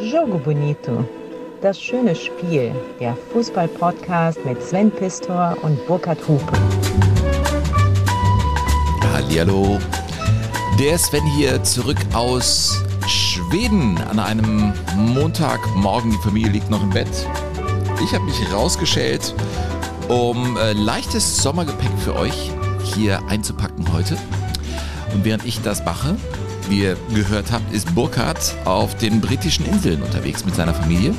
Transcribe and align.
Jogo 0.00 0.38
Bonito. 0.38 1.04
Das 1.60 1.80
schöne 1.80 2.14
Spiel. 2.14 2.72
Der 3.00 3.16
Fußball-Podcast 3.32 4.44
mit 4.44 4.62
Sven 4.62 4.92
Pistor 4.92 5.56
und 5.62 5.84
Burkhard 5.88 6.20
Hupe. 6.28 6.52
Hallihallo. 9.12 9.78
Der 10.78 10.96
Sven 10.98 11.24
hier 11.36 11.64
zurück 11.64 11.98
aus 12.14 12.80
Schweden 13.08 13.98
an 14.08 14.20
einem 14.20 14.72
Montagmorgen. 14.96 16.12
Die 16.12 16.18
Familie 16.18 16.52
liegt 16.52 16.70
noch 16.70 16.82
im 16.82 16.90
Bett. 16.90 17.08
Ich 18.02 18.14
habe 18.14 18.24
mich 18.24 18.52
rausgeschält, 18.52 19.34
um 20.08 20.56
äh, 20.58 20.74
leichtes 20.74 21.42
Sommergepäck 21.42 21.90
für 22.04 22.14
euch 22.14 22.52
hier 22.84 23.20
einzupacken 23.28 23.92
heute. 23.92 24.16
Und 25.12 25.24
während 25.24 25.44
ich 25.44 25.60
das 25.62 25.84
mache, 25.84 26.16
wie 26.70 26.82
ihr 26.82 26.96
gehört 27.14 27.50
habt, 27.52 27.72
ist 27.72 27.94
Burkhardt 27.94 28.54
auf 28.64 28.96
den 28.96 29.20
britischen 29.20 29.64
Inseln 29.66 30.02
unterwegs 30.02 30.44
mit 30.44 30.54
seiner 30.54 30.74
Familie. 30.74 31.14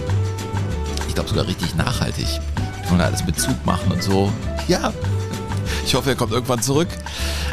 Ich 1.07 1.15
glaube 1.15 1.29
sogar 1.29 1.47
richtig 1.47 1.75
nachhaltig. 1.75 2.27
Die 2.83 2.91
wollen 2.91 3.01
alles 3.01 3.25
mit 3.25 3.39
Zug 3.39 3.65
machen 3.65 3.91
und 3.91 4.03
so. 4.03 4.31
Ja, 4.67 4.93
ich 5.85 5.95
hoffe, 5.95 6.09
er 6.09 6.15
kommt 6.15 6.31
irgendwann 6.31 6.61
zurück. 6.61 6.87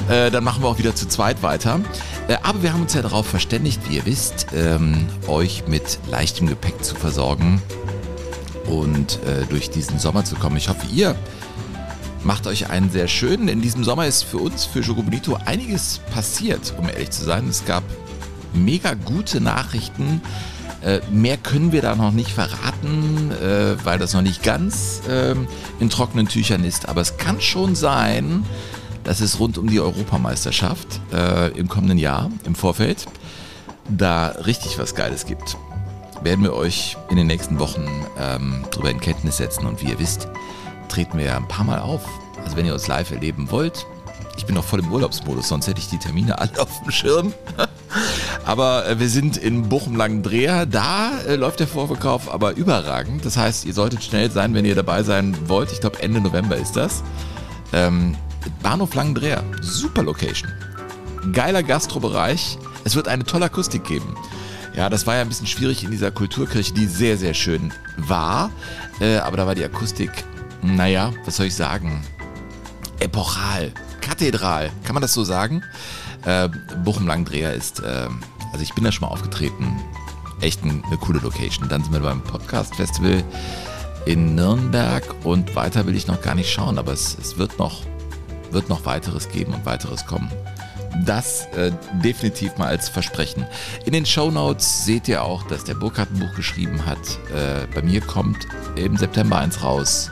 Äh, 0.09 0.31
dann 0.31 0.45
machen 0.45 0.63
wir 0.63 0.69
auch 0.69 0.79
wieder 0.79 0.95
zu 0.95 1.09
zweit 1.09 1.43
weiter. 1.43 1.81
Äh, 2.29 2.37
aber 2.43 2.63
wir 2.63 2.73
haben 2.73 2.83
uns 2.83 2.95
ja 2.95 3.03
darauf 3.03 3.27
verständigt, 3.27 3.81
wie 3.89 3.97
ihr 3.97 4.07
wisst, 4.07 4.49
ähm, 4.55 5.07
euch 5.27 5.65
mit 5.67 5.99
leichtem 6.11 6.47
Gepäck 6.47 6.85
zu 6.85 6.95
versorgen 6.95 7.63
und 8.67 9.21
äh, 9.25 9.47
durch 9.49 9.71
diesen 9.71 9.99
Sommer 9.99 10.25
zu 10.25 10.37
kommen. 10.37 10.57
Ich 10.57 10.69
hoffe, 10.69 10.87
ihr 10.93 11.17
macht 12.27 12.49
euch 12.49 12.71
einen 12.71 12.91
sehr 12.91 13.07
schönen. 13.07 13.47
In 13.47 13.63
diesem 13.63 13.85
Sommer 13.85 14.07
ist 14.07 14.25
für 14.25 14.39
uns, 14.39 14.65
für 14.65 14.81
Jogo 14.81 15.03
Bonito, 15.03 15.39
einiges 15.45 16.01
passiert, 16.13 16.75
um 16.77 16.89
ehrlich 16.89 17.11
zu 17.11 17.25
sein. 17.25 17.49
Es 17.49 17.65
gab 17.65 17.85
mega 18.53 18.95
gute 18.95 19.41
Nachrichten. 19.41 20.21
Äh, 20.83 21.01
mehr 21.13 21.37
können 21.37 21.71
wir 21.71 21.83
da 21.83 21.95
noch 21.95 22.11
nicht 22.11 22.33
verraten, 22.33 23.31
äh, 23.31 23.77
weil 23.85 24.01
das 24.01 24.13
noch 24.13 24.23
nicht 24.23 24.43
ganz 24.43 25.03
äh, 25.09 25.37
in 25.79 25.89
trockenen 25.89 26.27
Tüchern 26.27 26.65
ist. 26.65 26.89
Aber 26.89 27.01
es 27.01 27.17
kann 27.17 27.41
schon 27.41 27.77
sein, 27.77 28.45
dass 29.05 29.21
es 29.21 29.39
rund 29.39 29.57
um 29.57 29.69
die 29.69 29.79
Europameisterschaft 29.79 31.01
äh, 31.13 31.57
im 31.57 31.69
kommenden 31.69 31.99
Jahr, 31.99 32.29
im 32.45 32.57
Vorfeld, 32.57 33.07
da 33.89 34.29
richtig 34.45 34.81
was 34.81 34.97
Geiles 34.97 35.27
gibt. 35.27 35.57
Werden 36.25 36.43
wir 36.43 36.55
euch 36.55 36.97
in 37.09 37.17
den 37.17 37.29
nächsten 37.29 37.61
Wochen 37.61 37.87
ähm, 38.19 38.65
darüber 38.73 38.91
in 38.91 38.99
Kenntnis 38.99 39.37
setzen. 39.37 39.65
Und 39.65 39.81
wie 39.81 39.91
ihr 39.91 40.01
wisst, 40.01 40.27
treten 40.89 41.19
wir 41.19 41.27
ja 41.27 41.37
ein 41.37 41.49
paar 41.49 41.65
Mal 41.65 41.79
auf. 41.79 42.03
Also 42.47 42.57
wenn 42.57 42.65
ihr 42.65 42.75
uns 42.75 42.87
live 42.87 43.11
erleben 43.11 43.51
wollt, 43.51 43.87
ich 44.37 44.47
bin 44.47 44.55
noch 44.55 44.63
voll 44.63 44.79
im 44.79 44.93
Urlaubsmodus, 44.93 45.49
sonst 45.49 45.67
hätte 45.67 45.81
ich 45.81 45.89
die 45.89 45.99
Termine 45.99 46.39
alle 46.39 46.53
auf 46.61 46.81
dem 46.81 46.93
Schirm. 46.93 47.35
aber 48.45 48.87
äh, 48.87 49.01
wir 49.01 49.09
sind 49.09 49.37
in 49.37 49.69
Bochum-Langendreher. 49.69 50.65
Da 50.65 51.11
äh, 51.27 51.35
läuft 51.35 51.59
der 51.59 51.67
Vorverkauf 51.67 52.33
aber 52.33 52.55
überragend. 52.55 53.25
Das 53.25 53.37
heißt, 53.37 53.65
ihr 53.65 53.75
solltet 53.75 54.05
schnell 54.05 54.31
sein, 54.31 54.55
wenn 54.55 54.65
ihr 54.65 54.77
dabei 54.77 55.03
sein 55.03 55.37
wollt. 55.49 55.73
Ich 55.73 55.81
glaube, 55.81 56.01
Ende 56.01 56.21
November 56.21 56.57
ist 56.57 56.77
das. 56.77 57.03
Ähm, 57.73 58.17
Bahnhof 58.63 58.95
Langendreher. 58.95 59.43
Super 59.61 60.05
Location. 60.05 60.49
Geiler 61.33 61.65
Gastrobereich. 61.65 62.59
Es 62.85 62.95
wird 62.95 63.09
eine 63.09 63.25
tolle 63.25 63.47
Akustik 63.47 63.83
geben. 63.83 64.15
Ja, 64.77 64.89
das 64.89 65.05
war 65.09 65.17
ja 65.17 65.23
ein 65.23 65.29
bisschen 65.29 65.49
schwierig 65.49 65.83
in 65.83 65.91
dieser 65.91 66.13
Kulturkirche, 66.13 66.75
die 66.75 66.87
sehr, 66.87 67.19
sehr 67.19 67.35
schön 67.35 67.73
war. 67.97 68.53
Äh, 69.01 69.17
aber 69.17 69.37
da 69.37 69.47
war 69.49 69.57
die 69.57 69.65
Akustik 69.65 70.13
naja, 70.63 71.13
was 71.25 71.37
soll 71.37 71.47
ich 71.47 71.55
sagen? 71.55 72.03
Epochal, 73.01 73.73
kathedral, 74.01 74.71
kann 74.85 74.95
man 74.95 75.03
das 75.03 75.13
so 75.13 75.25
sagen? 75.25 75.63
Äh, 76.25 76.49
Bochum-Langdreher 76.85 77.55
ist, 77.55 77.81
äh, 77.81 78.09
also 78.53 78.63
ich 78.63 78.75
bin 78.75 78.85
da 78.85 78.93
schon 78.93 79.09
mal 79.09 79.13
aufgetreten, 79.13 79.79
echt 80.41 80.65
ein, 80.65 80.83
eine 80.87 80.97
coole 80.97 81.21
Location. 81.21 81.69
Dann 81.69 81.83
sind 81.83 81.93
wir 81.93 82.01
beim 82.01 82.23
Podcast-Festival 82.23 83.23
in 84.07 84.35
Nürnberg 84.35 85.03
und 85.25 85.55
weiter 85.57 85.87
will 85.87 85.97
ich 85.97 86.07
noch 86.07 86.23
gar 86.23 86.35
nicht 86.35 86.51
schauen, 86.51 86.79
aber 86.79 86.93
es, 86.93 87.17
es 87.21 87.39
wird, 87.39 87.59
noch, 87.59 87.83
wird 88.51 88.69
noch 88.69 88.85
weiteres 88.87 89.29
geben 89.29 89.53
und 89.53 89.67
weiteres 89.67 90.07
kommen. 90.07 90.31
Das 91.05 91.47
äh, 91.57 91.73
definitiv 92.03 92.57
mal 92.57 92.69
als 92.69 92.89
Versprechen. 92.89 93.47
In 93.85 93.93
den 93.93 94.07
Show 94.07 94.31
Notes 94.31 94.87
seht 94.87 95.09
ihr 95.09 95.23
auch, 95.23 95.43
dass 95.43 95.65
der 95.65 95.75
Burkhardt 95.75 96.11
ein 96.11 96.21
Buch 96.21 96.35
geschrieben 96.35 96.87
hat. 96.87 96.99
Äh, 97.35 97.67
bei 97.75 97.83
mir 97.83 98.01
kommt 98.01 98.47
im 98.77 98.97
September 98.97 99.39
eins 99.39 99.63
raus 99.63 100.11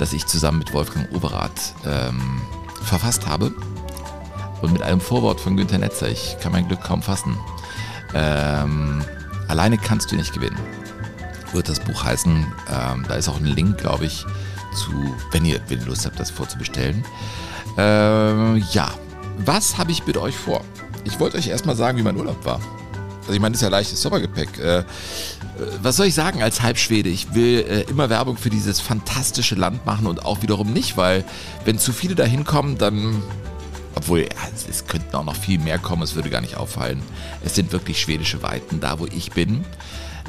das 0.00 0.14
ich 0.14 0.26
zusammen 0.26 0.58
mit 0.58 0.72
Wolfgang 0.72 1.12
Overath 1.12 1.74
ähm, 1.84 2.40
verfasst 2.82 3.26
habe. 3.26 3.52
Und 4.62 4.72
mit 4.72 4.82
einem 4.82 5.00
Vorwort 5.00 5.40
von 5.40 5.56
Günter 5.56 5.78
Netzer. 5.78 6.08
Ich 6.08 6.36
kann 6.40 6.52
mein 6.52 6.68
Glück 6.68 6.82
kaum 6.82 7.02
fassen. 7.02 7.38
Ähm, 8.14 9.04
alleine 9.48 9.78
kannst 9.78 10.10
du 10.10 10.16
nicht 10.16 10.32
gewinnen. 10.32 10.58
Wird 11.52 11.68
das 11.68 11.80
Buch 11.80 12.04
heißen. 12.04 12.46
Ähm, 12.70 13.04
da 13.08 13.14
ist 13.14 13.28
auch 13.28 13.36
ein 13.36 13.46
Link, 13.46 13.78
glaube 13.78 14.06
ich, 14.06 14.26
zu, 14.74 14.90
wenn 15.32 15.44
ihr, 15.44 15.60
wenn 15.68 15.80
ihr 15.80 15.86
Lust 15.86 16.06
habt, 16.06 16.18
das 16.18 16.30
vorzubestellen. 16.30 17.04
Ähm, 17.76 18.62
ja, 18.72 18.90
was 19.38 19.78
habe 19.78 19.92
ich 19.92 20.06
mit 20.06 20.16
euch 20.16 20.36
vor? 20.36 20.62
Ich 21.04 21.18
wollte 21.20 21.38
euch 21.38 21.48
erstmal 21.48 21.76
sagen, 21.76 21.96
wie 21.98 22.02
mein 22.02 22.16
Urlaub 22.16 22.44
war. 22.44 22.60
Also 23.30 23.36
ich 23.36 23.42
meine, 23.42 23.52
das 23.52 23.62
ist 23.62 23.62
ja 23.62 23.68
leichtes 23.68 24.02
Sommergepäck. 24.02 24.58
Äh, 24.58 24.82
was 25.82 25.94
soll 25.94 26.06
ich 26.06 26.14
sagen 26.16 26.42
als 26.42 26.62
Halbschwede? 26.62 27.08
Ich 27.08 27.32
will 27.32 27.60
äh, 27.60 27.82
immer 27.82 28.10
Werbung 28.10 28.36
für 28.36 28.50
dieses 28.50 28.80
fantastische 28.80 29.54
Land 29.54 29.86
machen 29.86 30.08
und 30.08 30.24
auch 30.24 30.42
wiederum 30.42 30.72
nicht, 30.72 30.96
weil 30.96 31.24
wenn 31.64 31.78
zu 31.78 31.92
viele 31.92 32.16
da 32.16 32.24
hinkommen, 32.24 32.76
dann 32.76 33.22
obwohl, 33.94 34.22
ja, 34.22 34.26
es, 34.52 34.66
es, 34.68 34.86
könnten 34.88 35.14
auch 35.14 35.22
noch 35.22 35.36
viel 35.36 35.60
mehr 35.60 35.78
kommen, 35.78 36.02
es 36.02 36.16
würde 36.16 36.28
gar 36.28 36.40
nicht 36.40 36.56
auffallen. 36.56 37.02
Es 37.44 37.54
sind 37.54 37.70
wirklich 37.70 38.00
schwedische 38.00 38.42
Weiten, 38.42 38.80
da 38.80 38.98
wo 38.98 39.06
ich 39.06 39.30
bin. 39.30 39.64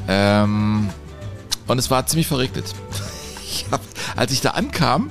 Ähm, 0.06 0.88
und 1.66 1.78
es 1.78 1.90
war 1.90 2.06
ziemlich 2.06 2.28
verregnet. 2.28 2.66
Ich 3.54 3.66
hab, 3.70 3.82
als 4.16 4.32
ich 4.32 4.40
da 4.40 4.52
ankam, 4.52 5.10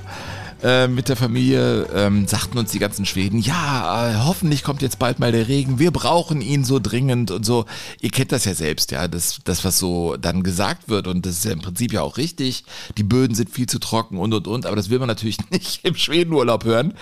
äh, 0.62 0.88
mit 0.88 1.08
der 1.08 1.16
Familie 1.16 1.86
ähm, 1.94 2.26
sagten 2.26 2.58
uns 2.58 2.70
die 2.70 2.78
ganzen 2.78 3.04
Schweden, 3.04 3.38
ja, 3.38 4.10
äh, 4.10 4.16
hoffentlich 4.24 4.62
kommt 4.62 4.82
jetzt 4.82 4.98
bald 4.98 5.18
mal 5.18 5.32
der 5.32 5.48
Regen, 5.48 5.78
wir 5.78 5.90
brauchen 5.90 6.40
ihn 6.40 6.64
so 6.64 6.78
dringend 6.78 7.30
und 7.30 7.44
so. 7.44 7.66
Ihr 8.00 8.10
kennt 8.10 8.32
das 8.32 8.44
ja 8.44 8.54
selbst, 8.54 8.92
ja, 8.92 9.08
das, 9.08 9.40
das 9.44 9.64
was 9.64 9.78
so 9.78 10.16
dann 10.16 10.42
gesagt 10.42 10.88
wird 10.88 11.06
und 11.08 11.26
das 11.26 11.38
ist 11.38 11.44
ja 11.44 11.52
im 11.52 11.60
Prinzip 11.60 11.92
ja 11.92 12.02
auch 12.02 12.16
richtig. 12.16 12.64
Die 12.96 13.02
Böden 13.02 13.34
sind 13.34 13.50
viel 13.50 13.68
zu 13.68 13.78
trocken 13.78 14.18
und 14.18 14.32
und 14.34 14.46
und, 14.46 14.66
aber 14.66 14.76
das 14.76 14.90
will 14.90 14.98
man 14.98 15.08
natürlich 15.08 15.38
nicht 15.50 15.84
im 15.84 15.96
Schwedenurlaub 15.96 16.64
hören. 16.64 16.94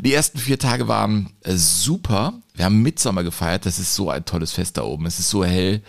Die 0.00 0.14
ersten 0.14 0.38
vier 0.38 0.58
Tage 0.58 0.88
waren 0.88 1.30
äh, 1.42 1.54
super. 1.56 2.34
Wir 2.54 2.64
haben 2.64 2.82
Mitsommer 2.82 3.24
gefeiert, 3.24 3.66
das 3.66 3.78
ist 3.78 3.94
so 3.94 4.10
ein 4.10 4.24
tolles 4.24 4.52
Fest 4.52 4.76
da 4.76 4.82
oben. 4.82 5.06
Es 5.06 5.18
ist 5.18 5.30
so 5.30 5.44
hell. 5.44 5.82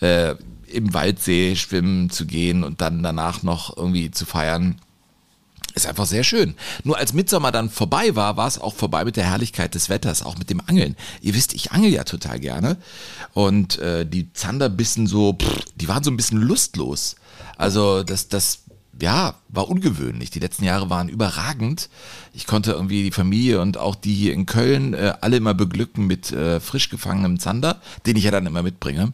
Äh, 0.00 0.36
im 0.72 0.94
Waldsee 0.94 1.54
schwimmen 1.54 2.10
zu 2.10 2.26
gehen 2.26 2.64
und 2.64 2.80
dann 2.80 3.02
danach 3.02 3.42
noch 3.42 3.76
irgendwie 3.76 4.10
zu 4.10 4.24
feiern. 4.24 4.80
Ist 5.74 5.86
einfach 5.86 6.06
sehr 6.06 6.24
schön. 6.24 6.54
Nur 6.84 6.98
als 6.98 7.12
Mitsommer 7.12 7.50
dann 7.50 7.70
vorbei 7.70 8.14
war, 8.14 8.36
war 8.36 8.46
es 8.46 8.58
auch 8.58 8.74
vorbei 8.74 9.04
mit 9.04 9.16
der 9.16 9.24
Herrlichkeit 9.24 9.74
des 9.74 9.88
Wetters, 9.88 10.22
auch 10.22 10.36
mit 10.36 10.50
dem 10.50 10.60
Angeln. 10.66 10.96
Ihr 11.20 11.34
wisst, 11.34 11.54
ich 11.54 11.72
angel 11.72 11.90
ja 11.90 12.04
total 12.04 12.40
gerne. 12.40 12.76
Und 13.32 13.78
äh, 13.78 14.04
die 14.04 14.32
Zanderbissen 14.32 15.06
so, 15.06 15.32
pff, 15.34 15.64
die 15.76 15.88
waren 15.88 16.04
so 16.04 16.10
ein 16.10 16.16
bisschen 16.16 16.40
lustlos. 16.40 17.16
Also 17.56 18.02
das, 18.02 18.28
das, 18.28 18.62
ja, 19.00 19.34
war 19.48 19.68
ungewöhnlich. 19.68 20.30
Die 20.30 20.38
letzten 20.38 20.64
Jahre 20.64 20.90
waren 20.90 21.08
überragend. 21.08 21.88
Ich 22.34 22.46
konnte 22.46 22.72
irgendwie 22.72 23.02
die 23.02 23.10
Familie 23.10 23.60
und 23.60 23.78
auch 23.78 23.94
die 23.94 24.14
hier 24.14 24.32
in 24.32 24.46
Köln 24.46 24.94
äh, 24.94 25.14
alle 25.20 25.38
immer 25.38 25.54
beglücken 25.54 26.06
mit 26.06 26.30
äh, 26.32 26.60
frisch 26.60 26.90
gefangenem 26.90 27.38
Zander, 27.38 27.80
den 28.06 28.16
ich 28.16 28.24
ja 28.24 28.30
dann 28.30 28.46
immer 28.46 28.62
mitbringe. 28.62 29.12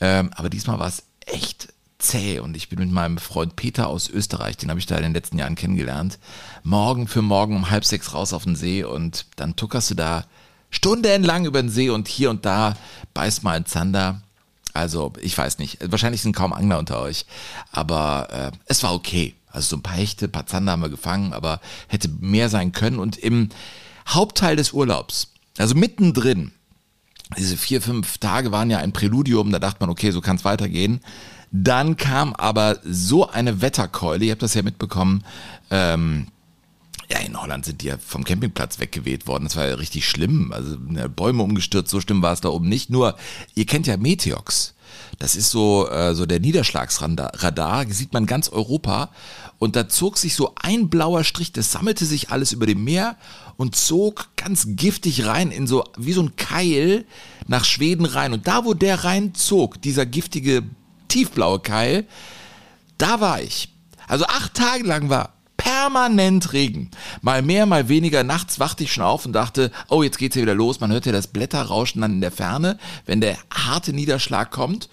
Ähm, 0.00 0.30
aber 0.34 0.50
diesmal 0.50 0.78
war 0.78 0.88
es 0.88 1.04
echt 1.26 1.73
zäh 2.04 2.38
und 2.38 2.56
ich 2.56 2.68
bin 2.68 2.78
mit 2.78 2.92
meinem 2.92 3.18
Freund 3.18 3.56
Peter 3.56 3.88
aus 3.88 4.08
Österreich, 4.08 4.56
den 4.56 4.70
habe 4.70 4.78
ich 4.78 4.86
da 4.86 4.96
in 4.96 5.02
den 5.02 5.14
letzten 5.14 5.38
Jahren 5.38 5.54
kennengelernt, 5.54 6.18
morgen 6.62 7.08
für 7.08 7.22
morgen 7.22 7.56
um 7.56 7.70
halb 7.70 7.84
sechs 7.84 8.14
raus 8.14 8.32
auf 8.32 8.44
den 8.44 8.56
See 8.56 8.84
und 8.84 9.26
dann 9.36 9.56
tuckerst 9.56 9.90
du 9.90 9.94
da 9.94 10.24
stundenlang 10.70 11.46
über 11.46 11.62
den 11.62 11.70
See 11.70 11.90
und 11.90 12.08
hier 12.08 12.30
und 12.30 12.44
da 12.44 12.76
beißt 13.14 13.42
mal 13.42 13.56
ein 13.56 13.66
Zander. 13.66 14.20
Also, 14.72 15.12
ich 15.20 15.38
weiß 15.38 15.58
nicht, 15.58 15.78
wahrscheinlich 15.90 16.22
sind 16.22 16.34
kaum 16.34 16.52
Angler 16.52 16.78
unter 16.78 17.00
euch, 17.00 17.26
aber 17.70 18.28
äh, 18.30 18.56
es 18.66 18.82
war 18.82 18.92
okay. 18.92 19.34
Also 19.48 19.68
so 19.68 19.76
ein 19.76 19.82
paar 19.82 19.96
Hechte, 19.96 20.24
ein 20.24 20.32
paar 20.32 20.46
Zander 20.46 20.72
haben 20.72 20.82
wir 20.82 20.88
gefangen, 20.88 21.32
aber 21.32 21.60
hätte 21.86 22.08
mehr 22.08 22.48
sein 22.48 22.72
können. 22.72 22.98
Und 22.98 23.16
im 23.16 23.50
Hauptteil 24.08 24.56
des 24.56 24.72
Urlaubs, 24.72 25.32
also 25.58 25.76
mittendrin, 25.76 26.50
diese 27.38 27.56
vier, 27.56 27.80
fünf 27.80 28.18
Tage 28.18 28.50
waren 28.50 28.68
ja 28.68 28.78
ein 28.78 28.92
Präludium, 28.92 29.52
da 29.52 29.60
dachte 29.60 29.78
man, 29.80 29.90
okay, 29.90 30.10
so 30.10 30.20
kann 30.20 30.36
es 30.36 30.44
weitergehen. 30.44 31.00
Dann 31.56 31.96
kam 31.96 32.34
aber 32.34 32.80
so 32.82 33.30
eine 33.30 33.62
Wetterkeule, 33.62 34.24
ihr 34.24 34.32
habt 34.32 34.42
das 34.42 34.54
ja 34.54 34.62
mitbekommen, 34.62 35.22
ähm, 35.70 36.26
ja, 37.08 37.18
in 37.18 37.40
Holland 37.40 37.64
sind 37.64 37.80
die 37.80 37.86
ja 37.86 37.98
vom 37.98 38.24
Campingplatz 38.24 38.80
weggeweht 38.80 39.28
worden. 39.28 39.44
Das 39.44 39.54
war 39.54 39.68
ja 39.68 39.74
richtig 39.76 40.08
schlimm. 40.08 40.52
Also 40.52 40.76
ne, 40.76 41.08
Bäume 41.08 41.44
umgestürzt, 41.44 41.90
so 41.90 42.00
schlimm 42.00 42.22
war 42.22 42.32
es 42.32 42.40
da 42.40 42.48
oben 42.48 42.68
nicht. 42.68 42.90
Nur, 42.90 43.14
ihr 43.54 43.66
kennt 43.66 43.86
ja 43.86 43.96
Meteox. 43.96 44.74
Das 45.20 45.36
ist 45.36 45.50
so, 45.50 45.88
äh, 45.88 46.14
so 46.14 46.26
der 46.26 46.40
Niederschlagsradar, 46.40 47.86
sieht 47.88 48.12
man 48.12 48.26
ganz 48.26 48.48
Europa. 48.48 49.10
Und 49.60 49.76
da 49.76 49.88
zog 49.88 50.18
sich 50.18 50.34
so 50.34 50.54
ein 50.60 50.88
blauer 50.88 51.22
Strich, 51.22 51.52
das 51.52 51.70
sammelte 51.70 52.04
sich 52.04 52.30
alles 52.30 52.52
über 52.52 52.66
dem 52.66 52.82
Meer 52.82 53.16
und 53.56 53.76
zog 53.76 54.28
ganz 54.36 54.66
giftig 54.70 55.24
rein 55.26 55.52
in 55.52 55.68
so, 55.68 55.84
wie 55.96 56.14
so 56.14 56.22
ein 56.22 56.34
Keil 56.34 57.04
nach 57.46 57.64
Schweden 57.64 58.06
rein. 58.06 58.32
Und 58.32 58.48
da, 58.48 58.64
wo 58.64 58.74
der 58.74 59.04
reinzog, 59.04 59.80
dieser 59.82 60.06
giftige 60.06 60.64
tiefblaue 61.14 61.60
Keil, 61.60 62.06
da 62.98 63.20
war 63.20 63.40
ich. 63.40 63.72
Also 64.08 64.26
acht 64.26 64.54
Tage 64.54 64.84
lang 64.84 65.08
war 65.08 65.32
permanent 65.56 66.52
Regen. 66.52 66.90
Mal 67.22 67.40
mehr, 67.40 67.66
mal 67.66 67.88
weniger. 67.88 68.24
Nachts 68.24 68.58
wachte 68.58 68.82
ich 68.82 68.92
schon 68.92 69.04
auf 69.04 69.24
und 69.24 69.32
dachte, 69.32 69.70
oh, 69.88 70.02
jetzt 70.02 70.18
geht's 70.18 70.34
ja 70.34 70.42
wieder 70.42 70.54
los. 70.54 70.80
Man 70.80 70.90
hört 70.90 71.06
ja 71.06 71.12
das 71.12 71.28
Blätterrauschen 71.28 72.00
dann 72.02 72.14
in 72.14 72.20
der 72.20 72.32
Ferne, 72.32 72.78
wenn 73.06 73.20
der 73.20 73.38
harte 73.52 73.92
Niederschlag 73.92 74.50
kommt. 74.50 74.88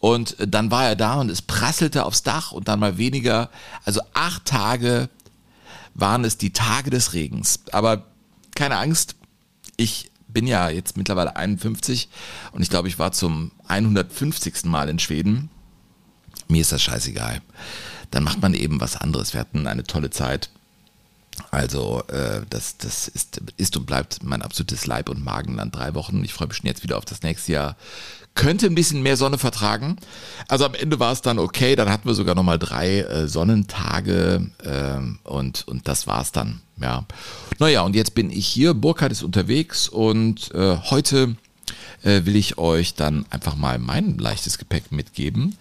Und 0.00 0.36
dann 0.40 0.70
war 0.70 0.86
er 0.86 0.96
da 0.96 1.14
und 1.20 1.30
es 1.30 1.42
prasselte 1.42 2.04
aufs 2.04 2.22
Dach 2.22 2.52
und 2.52 2.68
dann 2.68 2.80
mal 2.80 2.96
weniger. 2.96 3.50
Also 3.84 4.00
acht 4.14 4.46
Tage 4.46 5.10
waren 5.94 6.24
es 6.24 6.38
die 6.38 6.52
Tage 6.52 6.88
des 6.90 7.12
Regens. 7.12 7.60
Aber 7.72 8.04
keine 8.54 8.78
Angst, 8.78 9.16
ich 9.76 10.10
bin 10.28 10.46
ja 10.46 10.70
jetzt 10.70 10.96
mittlerweile 10.96 11.36
51 11.36 12.08
und 12.52 12.62
ich 12.62 12.70
glaube, 12.70 12.88
ich 12.88 12.98
war 12.98 13.12
zum 13.12 13.50
150. 13.66 14.64
Mal 14.64 14.88
in 14.88 14.98
Schweden. 14.98 15.50
Mir 16.48 16.60
ist 16.60 16.72
das 16.72 16.82
scheißegal. 16.82 17.40
Dann 18.10 18.24
macht 18.24 18.40
man 18.40 18.54
eben 18.54 18.80
was 18.80 18.96
anderes. 18.96 19.34
Wir 19.34 19.40
hatten 19.40 19.66
eine 19.66 19.84
tolle 19.84 20.10
Zeit. 20.10 20.50
Also 21.50 22.02
äh, 22.08 22.42
das, 22.50 22.78
das 22.78 23.08
ist, 23.08 23.40
ist 23.56 23.76
und 23.76 23.86
bleibt 23.86 24.22
mein 24.22 24.42
absolutes 24.42 24.86
Leib- 24.86 25.08
und 25.08 25.24
Magenland. 25.24 25.74
Drei 25.74 25.94
Wochen. 25.94 26.24
Ich 26.24 26.32
freue 26.32 26.48
mich 26.48 26.56
schon 26.56 26.66
jetzt 26.66 26.82
wieder 26.82 26.98
auf 26.98 27.04
das 27.04 27.22
nächste 27.22 27.52
Jahr. 27.52 27.76
Könnte 28.34 28.66
ein 28.66 28.74
bisschen 28.74 29.02
mehr 29.02 29.16
Sonne 29.16 29.38
vertragen. 29.38 29.96
Also 30.46 30.64
am 30.64 30.74
Ende 30.74 31.00
war 31.00 31.12
es 31.12 31.22
dann 31.22 31.38
okay. 31.38 31.76
Dann 31.76 31.90
hatten 31.90 32.08
wir 32.08 32.14
sogar 32.14 32.34
nochmal 32.34 32.58
drei 32.58 33.00
äh, 33.00 33.28
Sonnentage 33.28 34.50
äh, 34.62 35.28
und, 35.28 35.66
und 35.66 35.88
das 35.88 36.06
es 36.06 36.32
dann. 36.32 36.60
Ja. 36.80 37.04
Naja, 37.58 37.82
und 37.82 37.96
jetzt 37.96 38.14
bin 38.14 38.30
ich 38.30 38.46
hier. 38.46 38.74
Burkhard 38.74 39.12
ist 39.12 39.22
unterwegs 39.22 39.88
und 39.88 40.54
äh, 40.54 40.76
heute 40.76 41.36
äh, 42.02 42.24
will 42.24 42.36
ich 42.36 42.58
euch 42.58 42.94
dann 42.94 43.26
einfach 43.30 43.56
mal 43.56 43.78
mein 43.78 44.18
leichtes 44.18 44.58
Gepäck 44.58 44.92
mitgeben. 44.92 45.56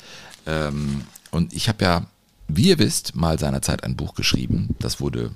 Ähm, 0.47 1.03
und 1.29 1.53
ich 1.53 1.69
habe 1.69 1.83
ja, 1.83 2.07
wie 2.47 2.69
ihr 2.69 2.79
wisst, 2.79 3.15
mal 3.15 3.37
seinerzeit 3.37 3.83
ein 3.83 3.95
Buch 3.95 4.15
geschrieben. 4.15 4.75
Das 4.79 4.99
wurde 4.99 5.31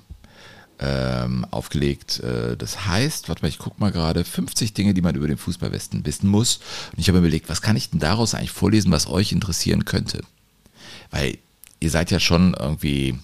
ähm, 0.80 1.46
aufgelegt. 1.52 2.20
Äh, 2.22 2.58
das 2.58 2.88
heißt, 2.88 3.30
warte 3.30 3.44
mal, 3.44 3.50
ich 3.50 3.60
gucke 3.60 3.80
mal 3.80 3.92
gerade, 3.92 4.24
50 4.24 4.74
Dinge, 4.74 4.94
die 4.94 5.02
man 5.02 5.16
über 5.16 5.28
den 5.28 5.38
Fußballwesten 5.38 6.06
wissen 6.06 6.28
muss. 6.28 6.60
Und 6.92 7.00
ich 7.00 7.08
habe 7.08 7.20
mir 7.20 7.28
überlegt, 7.28 7.50
was 7.50 7.62
kann 7.62 7.76
ich 7.76 7.92
denn 7.92 8.00
daraus 8.00 8.34
eigentlich 8.34 8.52
vorlesen, 8.52 8.92
was 8.92 9.08
euch 9.08 9.32
interessieren 9.32 9.86
könnte? 9.86 10.22
Weil 11.12 11.38
ihr 11.80 11.92
seid 11.92 12.10
ja 12.10 12.20
schon 12.20 12.56
irgendwie 12.58 13.20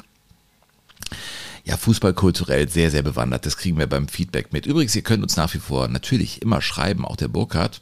ja, 1.64 1.78
fußballkulturell 1.78 2.70
sehr, 2.70 2.92
sehr 2.92 3.02
bewandert. 3.02 3.46
Das 3.46 3.58
kriegen 3.58 3.78
wir 3.78 3.88
beim 3.88 4.08
Feedback 4.08 4.54
mit. 4.54 4.66
Übrigens, 4.66 4.96
ihr 4.96 5.02
könnt 5.02 5.24
uns 5.24 5.36
nach 5.36 5.54
wie 5.54 5.60
vor 5.60 5.88
natürlich 5.88 6.42
immer 6.42 6.62
schreiben, 6.62 7.06
auch 7.06 7.18
der 7.18 7.28
Burkhardt. 7.28 7.82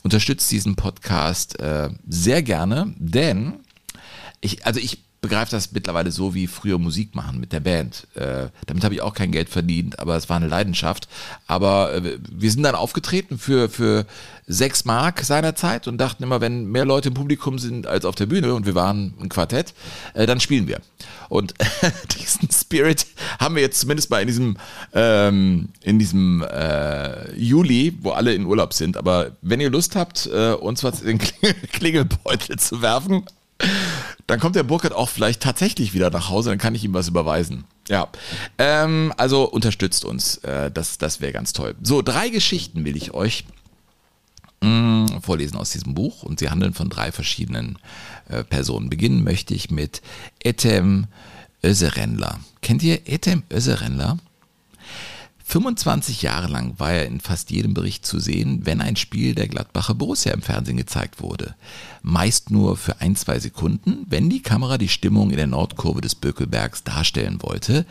Unterstützt 0.02 0.50
diesen 0.50 0.74
Podcast 0.74 1.60
äh, 1.60 1.90
sehr 2.08 2.42
gerne, 2.42 2.94
denn 2.96 3.56
ich, 4.40 4.64
also 4.64 4.80
ich 4.80 5.04
begreife 5.22 5.52
das 5.52 5.70
mittlerweile 5.70 6.10
so 6.10 6.34
wie 6.34 6.48
früher 6.48 6.78
Musik 6.78 7.14
machen 7.14 7.38
mit 7.38 7.52
der 7.52 7.60
Band. 7.60 8.08
Äh, 8.16 8.48
damit 8.66 8.82
habe 8.82 8.94
ich 8.94 9.02
auch 9.02 9.14
kein 9.14 9.30
Geld 9.30 9.48
verdient, 9.48 10.00
aber 10.00 10.16
es 10.16 10.28
war 10.28 10.36
eine 10.36 10.48
Leidenschaft. 10.48 11.08
Aber 11.46 11.94
äh, 11.94 12.18
wir 12.28 12.50
sind 12.50 12.64
dann 12.64 12.74
aufgetreten 12.74 13.38
für, 13.38 13.68
für 13.68 14.04
sechs 14.48 14.84
Mark 14.84 15.20
seinerzeit 15.20 15.86
und 15.86 15.98
dachten 15.98 16.24
immer, 16.24 16.40
wenn 16.40 16.66
mehr 16.66 16.84
Leute 16.84 17.08
im 17.08 17.14
Publikum 17.14 17.60
sind 17.60 17.86
als 17.86 18.04
auf 18.04 18.16
der 18.16 18.26
Bühne 18.26 18.52
und 18.52 18.66
wir 18.66 18.74
waren 18.74 19.14
ein 19.20 19.28
Quartett, 19.28 19.74
äh, 20.14 20.26
dann 20.26 20.40
spielen 20.40 20.66
wir. 20.66 20.80
Und 21.28 21.54
diesen 22.18 22.50
Spirit 22.50 23.06
haben 23.38 23.54
wir 23.54 23.62
jetzt 23.62 23.78
zumindest 23.78 24.10
mal 24.10 24.22
in 24.22 24.26
diesem, 24.26 24.56
ähm, 24.92 25.68
in 25.82 26.00
diesem 26.00 26.42
äh, 26.42 27.32
Juli, 27.36 27.96
wo 28.00 28.10
alle 28.10 28.34
in 28.34 28.44
Urlaub 28.44 28.74
sind. 28.74 28.96
Aber 28.96 29.30
wenn 29.40 29.60
ihr 29.60 29.70
Lust 29.70 29.94
habt, 29.94 30.26
äh, 30.26 30.54
uns 30.54 30.82
was 30.82 31.00
in 31.00 31.18
den 31.18 31.28
Klingelbeutel 31.72 32.58
zu 32.58 32.82
werfen, 32.82 33.24
dann 34.26 34.40
kommt 34.40 34.56
der 34.56 34.62
Burkhardt 34.62 34.94
auch 34.94 35.08
vielleicht 35.08 35.42
tatsächlich 35.42 35.94
wieder 35.94 36.10
nach 36.10 36.28
Hause, 36.28 36.50
dann 36.50 36.58
kann 36.58 36.74
ich 36.74 36.84
ihm 36.84 36.94
was 36.94 37.08
überweisen. 37.08 37.64
Ja, 37.88 38.08
ähm, 38.58 39.12
also 39.16 39.44
unterstützt 39.44 40.04
uns, 40.04 40.36
äh, 40.38 40.70
das, 40.70 40.98
das 40.98 41.20
wäre 41.20 41.32
ganz 41.32 41.52
toll. 41.52 41.74
So, 41.82 42.02
drei 42.02 42.28
Geschichten 42.28 42.84
will 42.84 42.96
ich 42.96 43.12
euch 43.12 43.44
mh, 44.60 44.68
mm, 44.68 45.22
vorlesen 45.22 45.56
aus 45.56 45.70
diesem 45.70 45.94
Buch 45.94 46.22
und 46.22 46.38
sie 46.38 46.50
handeln 46.50 46.74
von 46.74 46.88
drei 46.88 47.12
verschiedenen 47.12 47.78
äh, 48.28 48.44
Personen. 48.44 48.88
Beginnen 48.88 49.24
möchte 49.24 49.54
ich 49.54 49.70
mit 49.70 50.02
Etem 50.42 51.06
Özerenler. 51.64 52.40
Kennt 52.60 52.82
ihr 52.82 53.00
Etem 53.06 53.42
Özerenler? 53.52 54.18
25 55.52 56.22
Jahre 56.22 56.46
lang 56.46 56.72
war 56.78 56.92
er 56.92 57.04
in 57.04 57.20
fast 57.20 57.50
jedem 57.50 57.74
Bericht 57.74 58.06
zu 58.06 58.18
sehen, 58.18 58.64
wenn 58.64 58.80
ein 58.80 58.96
Spiel 58.96 59.34
der 59.34 59.48
Gladbacher 59.48 59.92
Borussia 59.92 60.32
im 60.32 60.40
Fernsehen 60.40 60.78
gezeigt 60.78 61.20
wurde. 61.20 61.54
Meist 62.00 62.50
nur 62.50 62.78
für 62.78 63.02
ein, 63.02 63.16
zwei 63.16 63.38
Sekunden, 63.38 64.06
wenn 64.08 64.30
die 64.30 64.40
Kamera 64.40 64.78
die 64.78 64.88
Stimmung 64.88 65.28
in 65.30 65.36
der 65.36 65.46
Nordkurve 65.46 66.00
des 66.00 66.14
Bökelbergs 66.14 66.84
darstellen 66.84 67.42
wollte, 67.42 67.84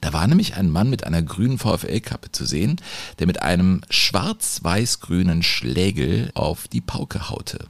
da 0.00 0.12
war 0.12 0.26
nämlich 0.26 0.54
ein 0.54 0.70
Mann 0.70 0.90
mit 0.90 1.04
einer 1.04 1.22
grünen 1.22 1.58
VfL-Kappe 1.58 2.30
zu 2.30 2.46
sehen, 2.46 2.80
der 3.18 3.26
mit 3.26 3.42
einem 3.42 3.80
schwarz-weiß-grünen 3.90 5.42
Schlägel 5.42 6.30
auf 6.34 6.68
die 6.68 6.80
Pauke 6.80 7.30
haute. 7.30 7.66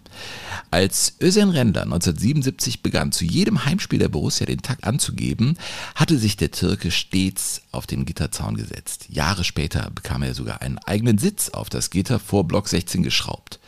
Als 0.71 1.17
Özen 1.23 1.51
Rendler 1.51 1.83
1977 1.83 2.83
begann, 2.83 3.13
zu 3.13 3.25
jedem 3.25 3.65
Heimspiel 3.65 3.99
der 3.99 4.09
Borussia 4.09 4.47
den 4.47 4.61
Takt 4.61 4.85
anzugeben, 4.85 5.57
hatte 5.95 6.19
sich 6.19 6.37
der 6.37 6.51
Türke 6.51 6.91
stets 6.91 7.63
auf 7.73 7.87
den 7.87 8.05
Gitterzaun 8.05 8.57
gesetzt. 8.57 9.07
Jahre 9.09 9.45
später 9.45 9.91
bekam 9.95 10.23
er 10.23 10.35
sogar 10.35 10.61
einen 10.61 10.79
eigenen 10.79 11.19
Sitz 11.19 11.49
auf 11.49 11.71
das 11.71 11.91
Gitter 11.91 12.19
vor 12.19 12.47
Block 12.47 12.69
16 12.69 13.03
geschraubt. 13.03 13.59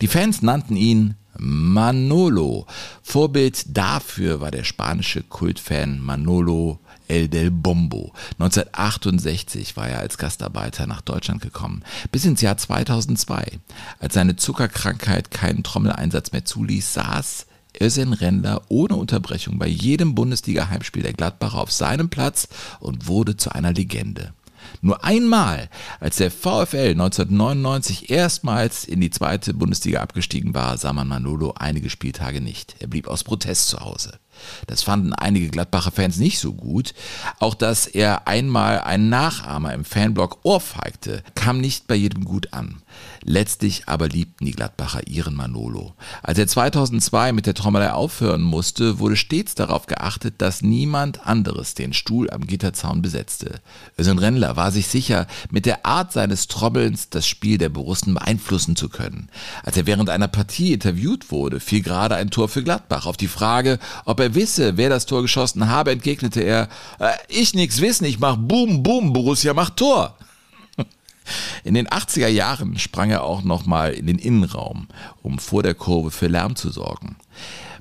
Die 0.00 0.08
Fans 0.08 0.42
nannten 0.42 0.76
ihn 0.76 1.14
Manolo. 1.38 2.66
Vorbild 3.02 3.76
dafür 3.76 4.40
war 4.40 4.50
der 4.50 4.64
spanische 4.64 5.22
Kultfan 5.22 6.00
Manolo 6.00 6.80
El 7.08 7.28
del 7.28 7.50
Bombo. 7.50 8.12
1968 8.38 9.76
war 9.76 9.88
er 9.88 10.00
als 10.00 10.18
Gastarbeiter 10.18 10.86
nach 10.86 11.00
Deutschland 11.00 11.42
gekommen, 11.42 11.82
bis 12.12 12.24
ins 12.24 12.40
Jahr 12.40 12.56
2002. 12.56 13.58
Als 13.98 14.14
seine 14.14 14.36
Zuckerkrankheit 14.36 15.30
keinen 15.30 15.62
Trommeleinsatz 15.62 16.32
mehr 16.32 16.44
zuließ, 16.44 16.94
saß 16.94 17.46
Özen 17.80 18.12
Rendler 18.12 18.62
ohne 18.68 18.96
Unterbrechung 18.96 19.58
bei 19.58 19.68
jedem 19.68 20.14
Bundesliga-Heimspiel 20.14 21.02
der 21.02 21.12
Gladbacher 21.12 21.58
auf 21.58 21.72
seinem 21.72 22.08
Platz 22.08 22.48
und 22.80 23.06
wurde 23.06 23.36
zu 23.36 23.50
einer 23.52 23.72
Legende. 23.72 24.32
Nur 24.80 25.04
einmal, 25.04 25.70
als 26.00 26.16
der 26.16 26.30
VfL 26.30 26.90
1999 26.90 28.10
erstmals 28.10 28.84
in 28.84 29.00
die 29.00 29.10
zweite 29.10 29.54
Bundesliga 29.54 30.00
abgestiegen 30.00 30.54
war, 30.54 30.76
sah 30.76 30.92
man 30.92 31.08
Manolo 31.08 31.54
einige 31.56 31.90
Spieltage 31.90 32.40
nicht. 32.40 32.76
Er 32.80 32.88
blieb 32.88 33.08
aus 33.08 33.24
Protest 33.24 33.68
zu 33.68 33.80
Hause. 33.80 34.18
Das 34.66 34.82
fanden 34.82 35.12
einige 35.12 35.48
Gladbacher 35.48 35.90
Fans 35.90 36.18
nicht 36.18 36.38
so 36.38 36.52
gut. 36.52 36.94
Auch 37.38 37.54
dass 37.54 37.86
er 37.86 38.26
einmal 38.28 38.80
einen 38.80 39.08
Nachahmer 39.08 39.74
im 39.74 39.84
Fanblock 39.84 40.38
ohrfeigte, 40.42 41.22
kam 41.34 41.60
nicht 41.60 41.86
bei 41.86 41.94
jedem 41.94 42.24
gut 42.24 42.52
an. 42.52 42.82
Letztlich 43.30 43.82
aber 43.84 44.08
liebten 44.08 44.46
die 44.46 44.52
Gladbacher 44.52 45.06
ihren 45.06 45.34
Manolo. 45.34 45.92
Als 46.22 46.38
er 46.38 46.46
2002 46.46 47.34
mit 47.34 47.44
der 47.44 47.52
Trommelei 47.52 47.92
aufhören 47.92 48.40
musste, 48.40 49.00
wurde 49.00 49.16
stets 49.16 49.54
darauf 49.54 49.84
geachtet, 49.84 50.36
dass 50.38 50.62
niemand 50.62 51.26
anderes 51.26 51.74
den 51.74 51.92
Stuhl 51.92 52.30
am 52.30 52.46
Gitterzaun 52.46 53.02
besetzte. 53.02 53.60
Özün 53.98 54.18
Rennler 54.18 54.56
war 54.56 54.72
sich 54.72 54.86
sicher, 54.86 55.26
mit 55.50 55.66
der 55.66 55.84
Art 55.84 56.10
seines 56.10 56.46
Trommelns 56.46 57.10
das 57.10 57.26
Spiel 57.26 57.58
der 57.58 57.68
Borussen 57.68 58.14
beeinflussen 58.14 58.76
zu 58.76 58.88
können. 58.88 59.28
Als 59.62 59.76
er 59.76 59.84
während 59.84 60.08
einer 60.08 60.28
Partie 60.28 60.72
interviewt 60.72 61.30
wurde, 61.30 61.60
fiel 61.60 61.82
gerade 61.82 62.14
ein 62.14 62.30
Tor 62.30 62.48
für 62.48 62.62
Gladbach. 62.62 63.04
Auf 63.04 63.18
die 63.18 63.28
Frage, 63.28 63.78
ob 64.06 64.20
er 64.20 64.34
wisse, 64.34 64.78
wer 64.78 64.88
das 64.88 65.04
Tor 65.04 65.20
geschossen 65.20 65.68
habe, 65.68 65.90
entgegnete 65.90 66.40
er, 66.40 66.70
äh, 66.98 67.10
ich 67.28 67.52
nix 67.52 67.82
wissen, 67.82 68.06
ich 68.06 68.20
mach 68.20 68.36
Boom, 68.36 68.82
Boom, 68.82 69.12
Borussia 69.12 69.52
macht 69.52 69.76
Tor. 69.76 70.16
In 71.64 71.74
den 71.74 71.88
80er 71.88 72.28
Jahren 72.28 72.78
sprang 72.78 73.10
er 73.10 73.24
auch 73.24 73.42
nochmal 73.42 73.92
in 73.92 74.06
den 74.06 74.18
Innenraum, 74.18 74.88
um 75.22 75.38
vor 75.38 75.62
der 75.62 75.74
Kurve 75.74 76.10
für 76.10 76.28
Lärm 76.28 76.56
zu 76.56 76.70
sorgen. 76.70 77.16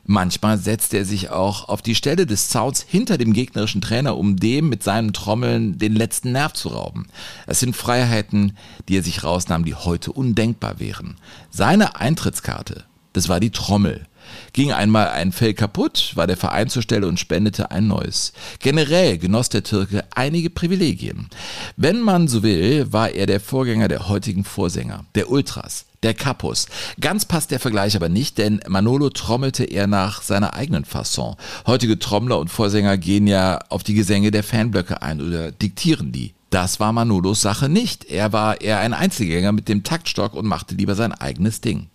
Manchmal 0.10 0.58
setzt 0.58 0.94
er 0.94 1.04
sich 1.04 1.32
auch 1.32 1.68
auf 1.68 1.82
die 1.82 1.94
Stelle 1.94 2.26
des 2.26 2.48
Zauns 2.48 2.82
hinter 2.88 3.18
dem 3.18 3.34
gegnerischen 3.34 3.82
Trainer, 3.82 4.18
um 4.18 4.38
dem 4.38 4.70
mit 4.70 4.82
seinen 4.82 5.12
Trommeln 5.12 5.78
den 5.78 5.94
letzten 5.94 6.32
Nerv 6.32 6.54
zu 6.54 6.70
rauben. 6.70 7.08
Es 7.46 7.60
sind 7.60 7.76
Freiheiten, 7.76 8.56
die 8.88 8.98
er 8.98 9.04
sich 9.04 9.26
rausnahm, 9.26 9.66
die 9.66 9.76
heute 9.76 10.14
undenkbar 10.14 10.80
wären. 10.80 11.18
Seine 11.50 11.98
Eintrittskarte, 11.98 12.86
das 13.12 13.28
war 13.28 13.42
die 13.42 13.52
Trommel. 13.52 14.08
Ging 14.54 14.72
einmal 14.72 15.10
ein 15.10 15.32
Fell 15.32 15.54
kaputt, 15.54 16.12
war 16.16 16.28
der 16.28 16.38
Verein 16.38 16.70
zur 16.70 16.82
Stelle 16.82 17.08
und 17.08 17.20
spendete 17.20 17.72
ein 17.72 17.88
neues. 17.88 18.34
Generell 18.60 19.18
genoss 19.18 19.50
der 19.50 19.64
Türke 19.64 20.04
einige 20.16 20.50
Privilegien. 20.50 21.30
Wenn 21.76 22.02
man 22.02 22.28
so 22.28 22.44
will, 22.44 22.92
war 22.92 23.10
er 23.10 23.26
der 23.26 23.40
Vorgänger 23.40 23.88
der 23.88 24.10
heutigen 24.10 24.44
Vorsänger, 24.44 25.06
der 25.16 25.30
Ultras, 25.30 25.86
der 26.04 26.14
Kapus. 26.14 26.68
Ganz 27.00 27.26
passt 27.26 27.52
der 27.52 27.60
Vergleich 27.60 27.96
aber 27.96 28.10
nicht, 28.10 28.38
denn 28.38 28.62
Manolo 28.68 29.10
trommelte 29.10 29.64
eher 29.64 29.88
nach 29.88 30.22
seiner 30.22 30.54
eigenen 30.54 30.86
Fasson. 30.86 31.36
Heutige 31.66 32.00
Trommler 32.00 32.40
und 32.40 32.50
Vorsänger 32.50 32.98
gehen 32.98 33.28
ja 33.28 33.60
auf 33.70 33.84
die 33.84 33.94
Gesänge 33.94 34.32
der 34.32 34.44
Fanblöcke 34.44 35.02
ein 35.02 35.22
oder 35.22 35.52
diktieren 35.52 36.12
die. 36.12 36.34
Das 36.50 36.80
war 36.80 36.94
Manolos 36.94 37.42
Sache 37.42 37.68
nicht. 37.68 38.06
Er 38.06 38.32
war 38.32 38.62
eher 38.62 38.80
ein 38.80 38.94
Einzelgänger 38.94 39.52
mit 39.52 39.68
dem 39.68 39.84
Taktstock 39.84 40.34
und 40.34 40.46
machte 40.46 40.76
lieber 40.76 40.96
sein 40.96 41.12
eigenes 41.12 41.60
Ding. 41.60 41.88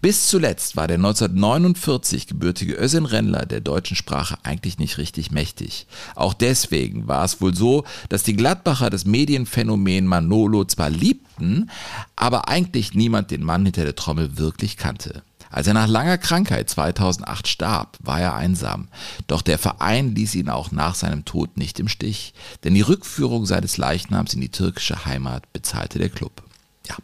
Bis 0.00 0.28
zuletzt 0.28 0.76
war 0.76 0.86
der 0.86 0.96
1949 0.96 2.26
gebürtige 2.26 2.74
Özin 2.74 3.06
Rendler 3.06 3.46
der 3.46 3.60
deutschen 3.60 3.96
Sprache 3.96 4.38
eigentlich 4.42 4.78
nicht 4.78 4.98
richtig 4.98 5.30
mächtig. 5.30 5.86
Auch 6.14 6.34
deswegen 6.34 7.08
war 7.08 7.24
es 7.24 7.40
wohl 7.40 7.54
so, 7.54 7.84
dass 8.08 8.22
die 8.22 8.36
Gladbacher 8.36 8.90
das 8.90 9.04
Medienphänomen 9.04 10.06
Manolo 10.06 10.64
zwar 10.64 10.90
liebten, 10.90 11.70
aber 12.14 12.48
eigentlich 12.48 12.94
niemand 12.94 13.30
den 13.30 13.42
Mann 13.42 13.64
hinter 13.64 13.84
der 13.84 13.96
Trommel 13.96 14.38
wirklich 14.38 14.76
kannte. 14.76 15.22
Als 15.50 15.66
er 15.66 15.74
nach 15.74 15.88
langer 15.88 16.18
Krankheit 16.18 16.68
2008 16.68 17.48
starb, 17.48 17.98
war 18.00 18.20
er 18.20 18.34
einsam. 18.34 18.88
Doch 19.26 19.42
der 19.42 19.58
Verein 19.58 20.14
ließ 20.14 20.34
ihn 20.34 20.48
auch 20.48 20.72
nach 20.72 20.94
seinem 20.94 21.24
Tod 21.24 21.56
nicht 21.56 21.80
im 21.80 21.88
Stich, 21.88 22.34
denn 22.64 22.74
die 22.74 22.82
Rückführung 22.82 23.46
seines 23.46 23.76
Leichnams 23.76 24.34
in 24.34 24.40
die 24.40 24.50
türkische 24.50 25.06
Heimat 25.06 25.50
bezahlte 25.52 25.98
der 25.98 26.08
Club. 26.08 26.42
Ja. 26.88 26.96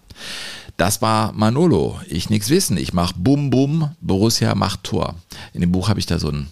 Das 0.83 1.01
war 1.01 1.31
Manolo. 1.31 2.01
Ich 2.09 2.29
nix 2.29 2.51
wissen. 2.51 2.77
Ich 2.77 2.93
mach 2.93 3.13
Bum 3.13 3.51
Bum, 3.51 3.95
Borussia 4.01 4.57
macht 4.57 4.83
Tor. 4.83 5.15
In 5.53 5.61
dem 5.61 5.71
Buch 5.71 5.89
habe 5.89 6.01
ich 6.01 6.07
da 6.07 6.19
so 6.19 6.29
ein 6.29 6.49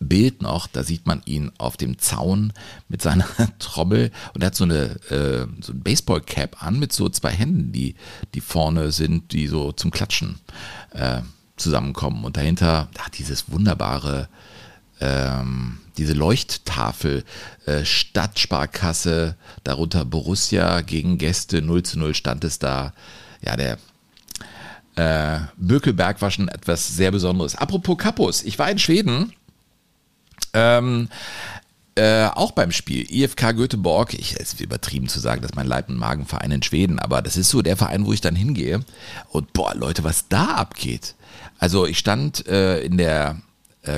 Bild 0.00 0.40
noch, 0.40 0.66
da 0.66 0.82
sieht 0.82 1.06
man 1.06 1.20
ihn 1.26 1.52
auf 1.58 1.76
dem 1.76 1.98
Zaun 1.98 2.54
mit 2.88 3.02
seiner 3.02 3.26
Trommel 3.58 4.12
und 4.32 4.40
er 4.40 4.46
hat 4.46 4.54
so 4.54 4.64
eine 4.64 4.98
äh, 5.10 5.46
so 5.60 5.74
ein 5.74 5.82
Baseball-Cap 5.82 6.62
an 6.62 6.78
mit 6.78 6.94
so 6.94 7.10
zwei 7.10 7.28
Händen, 7.28 7.70
die, 7.70 7.96
die 8.32 8.40
vorne 8.40 8.92
sind, 8.92 9.30
die 9.34 9.46
so 9.46 9.72
zum 9.72 9.90
Klatschen 9.90 10.38
äh, 10.92 11.20
zusammenkommen. 11.58 12.24
Und 12.24 12.38
dahinter 12.38 12.88
ach, 12.96 13.10
dieses 13.10 13.52
wunderbare, 13.52 14.30
ähm, 15.00 15.78
diese 15.96 16.12
Leuchttafel, 16.12 17.24
äh, 17.66 17.84
Stadtsparkasse, 17.84 19.36
darunter 19.64 20.04
Borussia 20.04 20.80
gegen 20.80 21.18
Gäste, 21.18 21.62
0 21.62 21.82
zu 21.82 21.98
0 21.98 22.14
stand 22.14 22.44
es 22.44 22.58
da. 22.58 22.92
Ja, 23.42 23.56
der 23.56 23.78
äh, 24.96 25.40
Bökelberg 25.56 26.20
war 26.22 26.30
schon 26.30 26.48
etwas 26.48 26.88
sehr 26.88 27.10
Besonderes. 27.10 27.56
Apropos 27.56 27.98
Kapus, 27.98 28.42
ich 28.42 28.58
war 28.58 28.70
in 28.70 28.78
Schweden 28.78 29.32
ähm, 30.54 31.08
äh, 31.94 32.26
auch 32.26 32.52
beim 32.52 32.70
Spiel 32.70 33.06
IFK 33.10 33.56
Göteborg, 33.56 34.14
ich, 34.14 34.34
es 34.38 34.52
ist 34.52 34.60
übertrieben 34.60 35.08
zu 35.08 35.18
sagen, 35.18 35.42
dass 35.42 35.54
mein 35.54 35.66
Leib- 35.66 35.88
und 35.88 35.96
Magenverein 35.96 36.52
in 36.52 36.62
Schweden, 36.62 36.98
aber 36.98 37.22
das 37.22 37.36
ist 37.36 37.50
so 37.50 37.60
der 37.60 37.76
Verein, 37.76 38.06
wo 38.06 38.12
ich 38.12 38.20
dann 38.20 38.36
hingehe 38.36 38.80
und 39.30 39.52
boah, 39.52 39.74
Leute, 39.74 40.04
was 40.04 40.28
da 40.28 40.46
abgeht. 40.54 41.14
Also 41.58 41.86
ich 41.86 41.98
stand 41.98 42.46
äh, 42.46 42.80
in 42.80 42.98
der 42.98 43.40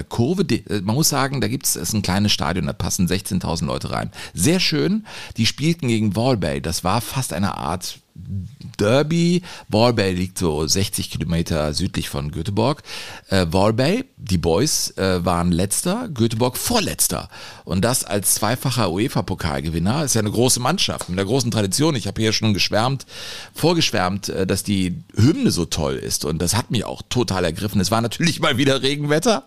Kurve, 0.08 0.42
äh, 0.42 0.80
man 0.80 0.94
muss 0.94 1.08
sagen, 1.08 1.40
da 1.40 1.48
gibt 1.48 1.66
es 1.66 1.92
ein 1.92 2.02
kleines 2.02 2.32
Stadion, 2.32 2.66
da 2.66 2.72
passen 2.72 3.08
16.000 3.08 3.66
Leute 3.66 3.90
rein. 3.90 4.10
Sehr 4.34 4.60
schön, 4.60 5.06
die 5.36 5.46
spielten 5.46 5.88
gegen 5.88 6.16
Wallbay, 6.16 6.60
das 6.60 6.84
war 6.84 7.00
fast 7.00 7.32
eine 7.32 7.56
Art 7.56 7.98
Derby. 8.78 9.42
Wallbay 9.68 10.12
liegt 10.12 10.38
so 10.38 10.66
60 10.66 11.10
Kilometer 11.10 11.72
südlich 11.74 12.08
von 12.08 12.30
Göteborg. 12.30 12.82
Äh, 13.28 13.46
Wallbay, 13.50 14.04
die 14.16 14.38
Boys 14.38 14.96
äh, 14.96 15.24
waren 15.24 15.52
letzter, 15.52 16.08
Göteborg 16.08 16.56
vorletzter. 16.56 17.28
Und 17.64 17.84
das 17.84 18.04
als 18.04 18.34
zweifacher 18.34 18.90
UEFA-Pokalgewinner 18.90 20.04
ist 20.04 20.14
ja 20.14 20.20
eine 20.20 20.30
große 20.30 20.60
Mannschaft 20.60 21.08
mit 21.08 21.18
einer 21.18 21.26
großen 21.26 21.50
Tradition. 21.50 21.94
Ich 21.94 22.06
habe 22.06 22.20
hier 22.20 22.32
schon 22.32 22.54
geschwärmt, 22.54 23.06
vorgeschwärmt, 23.54 24.28
äh, 24.28 24.46
dass 24.46 24.62
die 24.62 25.02
Hymne 25.14 25.50
so 25.50 25.66
toll 25.66 25.94
ist. 25.94 26.24
Und 26.24 26.40
das 26.40 26.56
hat 26.56 26.70
mich 26.70 26.84
auch 26.84 27.02
total 27.08 27.44
ergriffen. 27.44 27.80
Es 27.80 27.90
war 27.90 28.00
natürlich 28.00 28.40
mal 28.40 28.56
wieder 28.56 28.82
Regenwetter. 28.82 29.46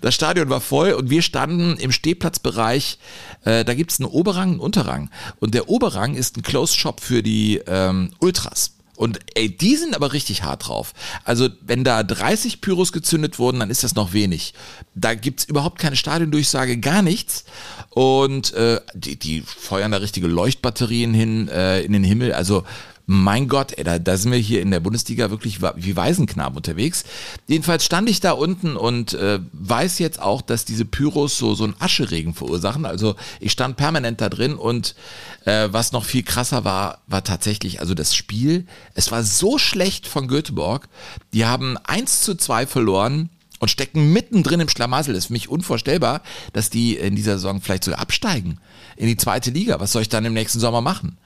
Das 0.00 0.14
Stadion 0.14 0.50
war 0.50 0.60
voll 0.60 0.92
und 0.92 1.08
wir 1.10 1.22
standen 1.22 1.76
im 1.78 1.90
Stehplatzbereich. 1.92 2.98
Äh, 3.44 3.64
da 3.64 3.74
gibt 3.74 3.92
es 3.92 4.00
einen 4.00 4.08
Oberrang, 4.08 4.50
einen 4.50 4.60
Unterrang. 4.60 5.10
Und 5.40 5.54
der 5.54 5.68
Oberrang 5.68 6.14
ist 6.14 6.36
ein 6.36 6.42
Closed 6.42 6.76
Shop 6.76 7.00
für 7.00 7.22
die 7.22 7.62
ähm, 7.66 8.10
Ultras. 8.20 8.72
Und 8.96 9.18
ey, 9.34 9.54
die 9.54 9.76
sind 9.76 9.94
aber 9.94 10.12
richtig 10.14 10.42
hart 10.42 10.68
drauf. 10.68 10.94
Also, 11.24 11.50
wenn 11.60 11.84
da 11.84 12.02
30 12.02 12.62
Pyros 12.62 12.92
gezündet 12.92 13.38
wurden, 13.38 13.60
dann 13.60 13.70
ist 13.70 13.84
das 13.84 13.94
noch 13.94 14.14
wenig. 14.14 14.54
Da 14.94 15.14
gibt's 15.14 15.44
überhaupt 15.44 15.78
keine 15.78 15.96
Stadiondurchsage, 15.96 16.78
gar 16.78 17.02
nichts. 17.02 17.44
Und 17.90 18.54
äh, 18.54 18.80
die, 18.94 19.18
die 19.18 19.42
feuern 19.42 19.92
da 19.92 19.98
richtige 19.98 20.26
Leuchtbatterien 20.26 21.12
hin 21.12 21.48
äh, 21.48 21.82
in 21.82 21.92
den 21.92 22.04
Himmel. 22.04 22.32
Also 22.32 22.64
mein 23.06 23.48
Gott, 23.48 23.72
ey, 23.78 23.84
da, 23.84 24.00
da 24.00 24.16
sind 24.16 24.32
wir 24.32 24.38
hier 24.38 24.60
in 24.60 24.72
der 24.72 24.80
Bundesliga 24.80 25.30
wirklich 25.30 25.60
wie 25.62 25.96
Waisenknaben 25.96 26.56
unterwegs. 26.56 27.04
Jedenfalls 27.46 27.84
stand 27.84 28.10
ich 28.10 28.20
da 28.20 28.32
unten 28.32 28.76
und 28.76 29.14
äh, 29.14 29.38
weiß 29.52 30.00
jetzt 30.00 30.20
auch, 30.20 30.42
dass 30.42 30.64
diese 30.64 30.84
Pyros 30.84 31.38
so, 31.38 31.54
so 31.54 31.64
einen 31.64 31.76
Ascheregen 31.78 32.34
verursachen. 32.34 32.84
Also 32.84 33.14
ich 33.38 33.52
stand 33.52 33.76
permanent 33.76 34.20
da 34.20 34.28
drin 34.28 34.54
und 34.54 34.96
äh, 35.44 35.68
was 35.70 35.92
noch 35.92 36.04
viel 36.04 36.24
krasser 36.24 36.64
war, 36.64 37.02
war 37.06 37.22
tatsächlich, 37.22 37.80
also 37.80 37.94
das 37.94 38.16
Spiel, 38.16 38.66
es 38.94 39.12
war 39.12 39.22
so 39.22 39.56
schlecht 39.56 40.08
von 40.08 40.26
Göteborg, 40.26 40.88
die 41.32 41.46
haben 41.46 41.78
eins 41.84 42.22
zu 42.22 42.34
zwei 42.34 42.66
verloren 42.66 43.30
und 43.60 43.70
stecken 43.70 44.12
mittendrin 44.12 44.60
im 44.60 44.68
Schlamassel. 44.68 45.14
Das 45.14 45.24
ist 45.24 45.26
für 45.28 45.32
mich 45.32 45.48
unvorstellbar, 45.48 46.22
dass 46.52 46.70
die 46.70 46.96
in 46.96 47.14
dieser 47.14 47.34
Saison 47.34 47.60
vielleicht 47.60 47.84
sogar 47.84 48.00
absteigen 48.00 48.58
in 48.96 49.06
die 49.06 49.16
zweite 49.16 49.50
Liga. 49.50 49.78
Was 49.78 49.92
soll 49.92 50.02
ich 50.02 50.08
dann 50.08 50.24
im 50.24 50.34
nächsten 50.34 50.58
Sommer 50.58 50.80
machen? 50.80 51.18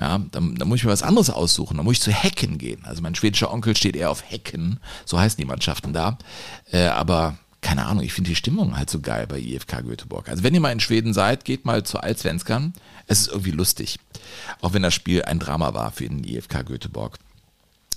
Ja, 0.00 0.18
da, 0.18 0.40
da 0.40 0.64
muss 0.64 0.78
ich 0.78 0.84
mir 0.84 0.92
was 0.92 1.02
anderes 1.02 1.30
aussuchen. 1.30 1.76
Da 1.76 1.82
muss 1.82 1.94
ich 1.94 2.02
zu 2.02 2.12
Hecken 2.12 2.58
gehen. 2.58 2.84
Also 2.84 3.02
mein 3.02 3.14
schwedischer 3.14 3.52
Onkel 3.52 3.76
steht 3.76 3.96
eher 3.96 4.10
auf 4.10 4.22
Hecken. 4.28 4.78
So 5.04 5.18
heißen 5.18 5.38
die 5.38 5.44
Mannschaften 5.44 5.92
da. 5.92 6.18
Äh, 6.70 6.86
aber 6.86 7.36
keine 7.60 7.86
Ahnung, 7.86 8.04
ich 8.04 8.12
finde 8.12 8.30
die 8.30 8.36
Stimmung 8.36 8.76
halt 8.76 8.88
so 8.88 9.00
geil 9.00 9.26
bei 9.26 9.40
IFK 9.40 9.82
Göteborg. 9.82 10.28
Also 10.28 10.44
wenn 10.44 10.54
ihr 10.54 10.60
mal 10.60 10.70
in 10.70 10.80
Schweden 10.80 11.12
seid, 11.12 11.44
geht 11.44 11.64
mal 11.64 11.82
zu 11.82 11.98
Allsvenskan. 11.98 12.72
Es 13.08 13.20
ist 13.20 13.28
irgendwie 13.28 13.50
lustig. 13.50 13.98
Auch 14.60 14.72
wenn 14.72 14.82
das 14.82 14.94
Spiel 14.94 15.22
ein 15.24 15.40
Drama 15.40 15.74
war 15.74 15.90
für 15.90 16.08
den 16.08 16.22
IFK 16.22 16.64
Göteborg. 16.64 17.18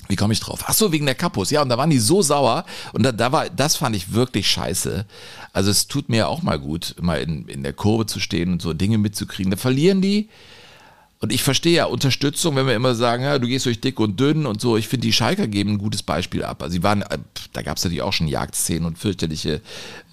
Wie 0.08 0.16
komme 0.16 0.34
ich 0.34 0.40
drauf? 0.40 0.64
Ach 0.66 0.74
so, 0.74 0.92
wegen 0.92 1.06
der 1.06 1.16
Kapus. 1.16 1.52
Ja, 1.52 1.62
und 1.62 1.70
da 1.70 1.78
waren 1.78 1.92
die 1.92 2.00
so 2.00 2.24
sauer. 2.24 2.66
Und 2.94 3.04
da, 3.04 3.12
da 3.12 3.32
war, 3.32 3.50
das 3.50 3.76
fand 3.76 3.96
ich 3.96 4.14
wirklich 4.14 4.50
scheiße. 4.50 5.06
Also 5.54 5.70
es 5.70 5.88
tut 5.88 6.10
mir 6.10 6.28
auch 6.28 6.42
mal 6.42 6.58
gut, 6.58 6.96
mal 7.00 7.22
in, 7.22 7.48
in 7.48 7.62
der 7.62 7.74
Kurve 7.74 8.08
zu 8.08 8.20
stehen 8.20 8.54
und 8.54 8.62
so 8.62 8.74
Dinge 8.74 8.98
mitzukriegen. 8.98 9.52
Da 9.52 9.58
verlieren 9.58 10.02
die 10.02 10.30
und 11.22 11.32
ich 11.32 11.44
verstehe 11.44 11.74
ja 11.74 11.86
Unterstützung, 11.86 12.56
wenn 12.56 12.66
wir 12.66 12.76
immer 12.76 12.96
sagen, 12.96 13.24
ja, 13.24 13.38
du 13.38 13.48
gehst 13.48 13.68
durch 13.68 13.80
dick 13.80 14.00
und 14.00 14.20
dünn 14.20 14.48
und 14.48 14.60
so. 14.60 14.76
Ich 14.76 14.88
finde, 14.88 15.06
die 15.06 15.14
Schalker 15.14 15.48
geben 15.48 15.74
ein 15.74 15.78
gutes 15.78 16.02
Beispiel 16.02 16.44
ab. 16.44 16.64
Also 16.64 16.74
sie 16.74 16.84
waren, 16.84 17.04
äh, 17.04 17.20
da 17.54 17.62
gab 17.62 17.78
es 17.78 17.84
natürlich 17.84 18.02
auch 18.02 18.12
schon 18.12 18.28
Jagdszenen 18.28 18.86
und 18.86 18.98
fürchterliche 18.98 19.62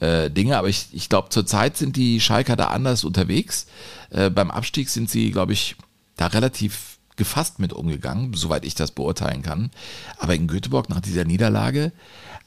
äh, 0.00 0.30
Dinge, 0.30 0.58
aber 0.58 0.68
ich, 0.68 0.88
ich 0.92 1.08
glaube, 1.08 1.30
zurzeit 1.30 1.78
sind 1.78 1.96
die 1.96 2.20
Schalker 2.20 2.56
da 2.56 2.66
anders 2.66 3.04
unterwegs. 3.04 3.68
Äh, 4.10 4.28
beim 4.28 4.50
Abstieg 4.50 4.90
sind 4.90 5.08
sie, 5.08 5.30
glaube 5.30 5.54
ich, 5.54 5.76
da 6.16 6.26
relativ 6.26 6.98
gefasst 7.16 7.58
mit 7.58 7.72
umgegangen, 7.72 8.34
soweit 8.34 8.66
ich 8.66 8.74
das 8.74 8.90
beurteilen 8.90 9.40
kann. 9.40 9.70
Aber 10.18 10.34
in 10.34 10.46
Göteborg 10.46 10.90
nach 10.90 11.00
dieser 11.00 11.24
Niederlage, 11.24 11.92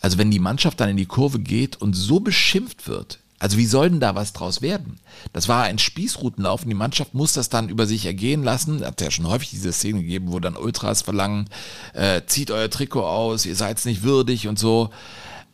also 0.01 0.19
wenn 0.19 0.29
die 0.29 0.39
Mannschaft 0.39 0.79
dann 0.79 0.89
in 0.89 0.97
die 0.97 1.07
Kurve 1.07 1.39
geht 1.39 1.81
und 1.81 1.93
so 1.93 2.19
beschimpft 2.19 2.87
wird, 2.87 3.20
also 3.41 3.57
wie 3.57 3.65
soll 3.65 3.89
denn 3.89 3.99
da 3.99 4.13
was 4.13 4.33
draus 4.33 4.61
werden? 4.61 4.99
Das 5.33 5.47
war 5.47 5.63
ein 5.63 5.79
Spießrutenlauf 5.79 6.61
und 6.61 6.69
die 6.69 6.75
Mannschaft 6.75 7.15
muss 7.15 7.33
das 7.33 7.49
dann 7.49 7.69
über 7.69 7.87
sich 7.87 8.05
ergehen 8.05 8.43
lassen. 8.43 8.85
Hat 8.85 9.01
ja 9.01 9.09
schon 9.09 9.27
häufig 9.27 9.49
diese 9.49 9.73
Szene 9.73 10.01
gegeben, 10.01 10.31
wo 10.31 10.39
dann 10.39 10.55
Ultras 10.55 11.01
verlangen, 11.01 11.49
äh, 11.93 12.21
zieht 12.27 12.51
euer 12.51 12.69
Trikot 12.69 13.03
aus, 13.03 13.47
ihr 13.47 13.55
seid 13.55 13.83
nicht 13.85 14.03
würdig 14.03 14.47
und 14.47 14.59
so. 14.59 14.91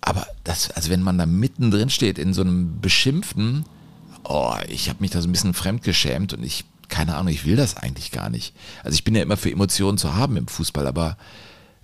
Aber 0.01 0.27
das, 0.43 0.69
also 0.71 0.89
wenn 0.89 1.01
man 1.01 1.17
da 1.17 1.25
mittendrin 1.25 1.89
steht 1.89 2.19
in 2.19 2.33
so 2.33 2.41
einem 2.41 2.81
Beschimpfen, 2.81 3.63
oh, 4.25 4.55
ich 4.67 4.89
habe 4.89 4.99
mich 4.99 5.11
da 5.11 5.21
so 5.21 5.29
ein 5.29 5.31
bisschen 5.31 5.53
fremdgeschämt 5.53 6.33
und 6.33 6.43
ich, 6.43 6.65
keine 6.89 7.15
Ahnung, 7.15 7.31
ich 7.31 7.45
will 7.45 7.55
das 7.55 7.77
eigentlich 7.77 8.11
gar 8.11 8.29
nicht. 8.29 8.53
Also 8.83 8.95
ich 8.95 9.05
bin 9.05 9.15
ja 9.15 9.21
immer 9.21 9.37
für 9.37 9.49
Emotionen 9.49 9.97
zu 9.97 10.13
haben 10.13 10.35
im 10.35 10.49
Fußball, 10.49 10.87
aber 10.87 11.15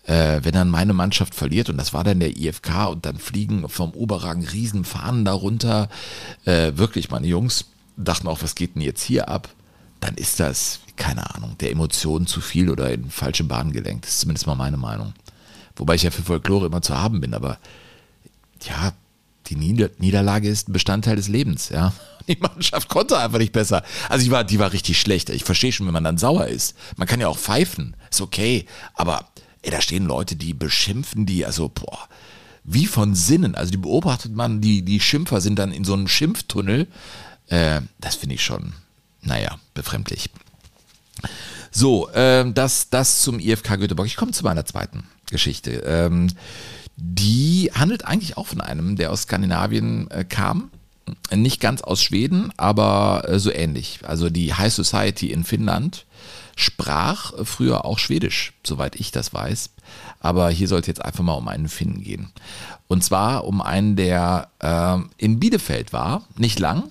äh, 0.05 0.41
wenn 0.43 0.53
dann 0.53 0.69
meine 0.69 0.93
Mannschaft 0.93 1.36
verliert, 1.36 1.69
und 1.69 1.77
das 1.77 1.93
war 1.93 2.03
dann 2.03 2.19
der 2.19 2.38
IFK, 2.38 2.88
und 2.89 3.05
dann 3.05 3.17
fliegen 3.17 3.67
vom 3.69 3.91
Oberrang 3.91 4.43
Riesenfahnen 4.43 5.25
darunter, 5.25 5.89
äh, 6.45 6.74
wirklich, 6.75 7.10
meine 7.10 7.27
Jungs 7.27 7.65
dachten 7.95 8.27
auch, 8.27 8.41
was 8.41 8.55
geht 8.55 8.75
denn 8.75 8.81
jetzt 8.81 9.03
hier 9.03 9.29
ab? 9.29 9.50
Dann 10.00 10.15
ist 10.15 10.39
das, 10.39 10.79
keine 10.95 11.33
Ahnung, 11.33 11.55
der 11.60 11.72
Emotionen 11.72 12.27
zu 12.27 12.41
viel 12.41 12.69
oder 12.69 12.91
in 12.91 13.10
falsche 13.10 13.45
Bahnen 13.45 13.72
gelenkt. 13.72 14.05
Das 14.05 14.13
ist 14.13 14.19
zumindest 14.22 14.48
mal 14.48 14.55
meine 14.55 14.77
Meinung. 14.77 15.13
Wobei 15.75 15.95
ich 15.95 16.03
ja 16.03 16.12
für 16.12 16.24
Folklore 16.24 16.65
immer 16.67 16.81
zu 16.81 16.98
haben 16.98 17.22
bin, 17.22 17.33
aber 17.33 17.57
ja, 18.67 18.93
die 19.48 19.55
Nieder 19.55 19.89
Niederlage 19.98 20.50
ist 20.50 20.69
ein 20.69 20.74
Bestandteil 20.74 21.15
des 21.15 21.27
Lebens, 21.27 21.69
ja. 21.69 21.93
Die 22.27 22.38
Mannschaft 22.38 22.88
konnte 22.88 23.17
einfach 23.17 23.38
nicht 23.38 23.51
besser. 23.51 23.83
Also 24.07 24.24
die 24.24 24.31
war, 24.31 24.45
die 24.45 24.57
war 24.57 24.72
richtig 24.72 24.98
schlecht. 24.98 25.29
Ich 25.29 25.43
verstehe 25.43 25.74
schon, 25.74 25.88
wenn 25.88 25.93
man 25.93 26.05
dann 26.05 26.17
sauer 26.17 26.48
ist. 26.48 26.74
Man 26.95 27.05
kann 27.05 27.19
ja 27.19 27.27
auch 27.27 27.38
pfeifen, 27.38 27.98
ist 28.10 28.22
okay. 28.22 28.65
Aber 28.93 29.27
ey, 29.63 29.72
da 29.72 29.82
stehen 29.82 30.05
Leute, 30.05 30.36
die 30.36 30.53
beschimpfen 30.53 31.25
die, 31.25 31.46
also 31.46 31.70
boah, 31.70 32.08
wie 32.63 32.86
von 32.86 33.15
Sinnen. 33.15 33.55
Also 33.55 33.72
die 33.72 33.77
beobachtet 33.77 34.36
man, 34.36 34.62
die, 34.62 34.84
die 34.84 35.00
Schimpfer 35.00 35.41
sind 35.41 35.58
dann 35.60 35.72
in 35.72 35.84
so 35.84 35.93
einem 35.93 36.08
Schimpftunnel. 36.08 36.88
Äh, 37.48 37.82
das 38.00 38.15
finde 38.15 38.36
ich 38.36 38.43
schon, 38.43 38.74
naja, 39.22 39.58
befremdlich. 39.74 40.29
So, 41.72 42.10
äh, 42.10 42.50
das, 42.51 42.89
das 42.89 43.22
zum 43.22 43.39
IFK 43.39 43.79
Göteborg. 43.79 44.08
Ich 44.08 44.15
komme 44.15 44.32
zu 44.32 44.43
meiner 44.43 44.65
zweiten 44.65 45.03
Geschichte. 45.29 45.72
Ähm, 45.86 46.27
die 46.96 47.72
handelt 47.74 48.05
eigentlich 48.05 48.38
auch 48.38 48.48
von 48.48 48.62
einem, 48.62 48.96
der 48.96 49.12
aus 49.12 49.24
Skandinavien 49.24 50.10
äh, 50.12 50.24
kam. 50.24 50.72
Nicht 51.34 51.60
ganz 51.60 51.82
aus 51.82 52.01
Schweden, 52.01 52.53
aber 52.58 53.25
äh, 53.27 53.39
so 53.39 53.51
ähnlich. 53.51 54.00
Also 54.03 54.29
die 54.29 54.53
High 54.53 54.74
Society 54.74 55.32
in 55.32 55.43
Finnland 55.43 56.05
sprach 56.55 57.33
früher 57.43 57.86
auch 57.86 58.00
Schwedisch, 58.00 58.53
soweit 58.65 58.95
ich 58.95 59.12
das 59.12 59.33
weiß. 59.33 59.72
Aber 60.19 60.50
hier 60.50 60.67
sollte 60.67 60.89
jetzt 60.89 61.03
einfach 61.03 61.24
mal 61.24 61.33
um 61.33 61.48
einen 61.48 61.67
Finnen 61.67 62.01
gehen. 62.01 62.31
Und 62.88 63.03
zwar 63.03 63.45
um 63.45 63.62
einen, 63.62 63.95
der 63.95 64.50
äh, 64.60 64.98
in 65.17 65.39
Bielefeld 65.39 65.93
war, 65.93 66.24
nicht 66.38 66.60
lang, 66.60 66.89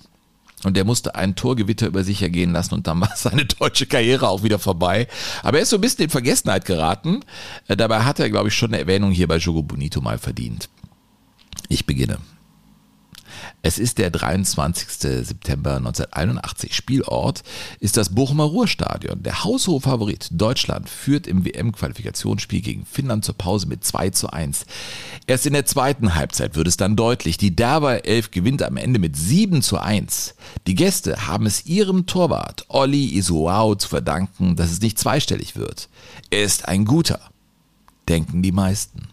und 0.63 0.77
der 0.77 0.85
musste 0.85 1.15
ein 1.15 1.35
Torgewitter 1.35 1.87
über 1.87 2.03
sich 2.03 2.21
ergehen 2.21 2.53
lassen 2.53 2.73
und 2.73 2.87
dann 2.87 3.01
war 3.01 3.11
seine 3.15 3.45
deutsche 3.45 3.85
Karriere 3.85 4.29
auch 4.29 4.43
wieder 4.43 4.59
vorbei. 4.59 5.07
Aber 5.43 5.57
er 5.57 5.63
ist 5.63 5.69
so 5.69 5.77
ein 5.77 5.81
bisschen 5.81 6.05
in 6.05 6.09
Vergessenheit 6.09 6.65
geraten. 6.65 7.21
Äh, 7.67 7.77
dabei 7.77 8.03
hat 8.03 8.19
er, 8.19 8.29
glaube 8.29 8.49
ich, 8.49 8.55
schon 8.55 8.69
eine 8.69 8.79
Erwähnung 8.79 9.11
hier 9.11 9.27
bei 9.27 9.37
Jogo 9.37 9.61
Bonito 9.61 10.01
mal 10.01 10.17
verdient. 10.17 10.69
Ich 11.69 11.85
beginne. 11.85 12.17
Es 13.61 13.79
ist 13.79 13.97
der 13.97 14.11
23. 14.11 14.89
September 15.25 15.77
1981. 15.77 16.75
Spielort 16.75 17.43
ist 17.79 17.97
das 17.97 18.13
Bochumer 18.13 18.43
Ruhrstadion. 18.43 19.23
Der 19.23 19.43
haushohe 19.43 19.81
Favorit 19.81 20.27
Deutschland 20.31 20.89
führt 20.89 21.27
im 21.27 21.45
WM-Qualifikationsspiel 21.45 22.61
gegen 22.61 22.85
Finnland 22.85 23.23
zur 23.23 23.37
Pause 23.37 23.67
mit 23.67 23.83
2 23.83 24.09
zu 24.09 24.29
1. 24.29 24.65
Erst 25.27 25.45
in 25.45 25.53
der 25.53 25.65
zweiten 25.65 26.15
Halbzeit 26.15 26.55
wird 26.55 26.67
es 26.67 26.77
dann 26.77 26.95
deutlich. 26.95 27.37
Die 27.37 27.55
Derber 27.55 28.05
11 28.05 28.31
gewinnt 28.31 28.63
am 28.63 28.77
Ende 28.77 28.99
mit 28.99 29.15
7 29.15 29.61
zu 29.61 29.77
1. 29.77 30.35
Die 30.67 30.75
Gäste 30.75 31.27
haben 31.27 31.45
es 31.45 31.65
ihrem 31.65 32.05
Torwart 32.05 32.65
Olli 32.67 33.15
Isuao 33.15 33.75
zu 33.75 33.87
verdanken, 33.87 34.55
dass 34.55 34.71
es 34.71 34.81
nicht 34.81 34.99
zweistellig 34.99 35.55
wird. 35.55 35.89
Er 36.29 36.43
ist 36.43 36.67
ein 36.67 36.85
guter, 36.85 37.19
denken 38.09 38.41
die 38.41 38.51
meisten. 38.51 39.12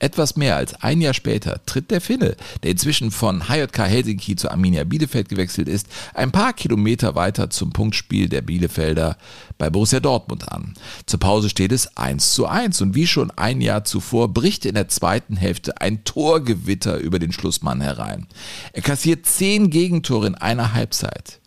Etwas 0.00 0.36
mehr 0.36 0.54
als 0.56 0.74
ein 0.74 1.00
Jahr 1.00 1.14
später 1.14 1.60
tritt 1.66 1.90
der 1.90 2.00
Finne, 2.00 2.36
der 2.62 2.70
inzwischen 2.70 3.10
von 3.10 3.48
HJK 3.48 3.78
Helsinki 3.78 4.36
zu 4.36 4.48
Arminia 4.48 4.84
Bielefeld 4.84 5.28
gewechselt 5.28 5.68
ist, 5.68 5.88
ein 6.14 6.30
paar 6.30 6.52
Kilometer 6.52 7.16
weiter 7.16 7.50
zum 7.50 7.72
Punktspiel 7.72 8.28
der 8.28 8.42
Bielefelder 8.42 9.16
bei 9.58 9.70
Borussia 9.70 9.98
Dortmund 9.98 10.52
an. 10.52 10.74
Zur 11.06 11.18
Pause 11.18 11.48
steht 11.48 11.72
es 11.72 11.96
1 11.96 12.32
zu 12.34 12.46
1 12.46 12.80
und 12.80 12.94
wie 12.94 13.08
schon 13.08 13.32
ein 13.32 13.60
Jahr 13.60 13.82
zuvor 13.84 14.32
bricht 14.32 14.66
in 14.66 14.74
der 14.74 14.88
zweiten 14.88 15.36
Hälfte 15.36 15.80
ein 15.80 16.04
Torgewitter 16.04 16.98
über 16.98 17.18
den 17.18 17.32
Schlussmann 17.32 17.80
herein. 17.80 18.28
Er 18.72 18.82
kassiert 18.82 19.26
zehn 19.26 19.68
Gegentore 19.68 20.28
in 20.28 20.34
einer 20.36 20.74
Halbzeit. 20.74 21.40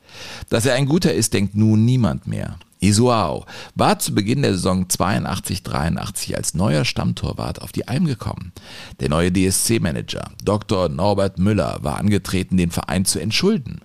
Dass 0.50 0.65
er 0.65 0.74
ein 0.74 0.88
guter 0.88 1.13
ist, 1.13 1.34
denkt 1.34 1.55
nun 1.55 1.86
niemand 1.86 2.27
mehr. 2.27 2.58
Isuao 2.82 3.46
war 3.76 4.00
zu 4.00 4.16
Beginn 4.16 4.42
der 4.42 4.54
Saison 4.54 4.86
82-83 4.88 6.36
als 6.36 6.56
neuer 6.56 6.84
Stammtorwart 6.84 7.62
auf 7.62 7.72
die 7.72 7.88
Alm 7.88 8.06
gekommen. 8.06 8.52
Der 9.00 9.10
neue 9.10 9.32
DSC-Manager 9.32 10.32
Dr. 10.44 10.90
Norbert 10.90 11.38
Müller 11.38 11.78
war 11.82 12.00
angetreten, 12.00 12.58
den 12.58 12.72
Verein 12.72 13.06
zu 13.06 13.20
entschulden. 13.20 13.82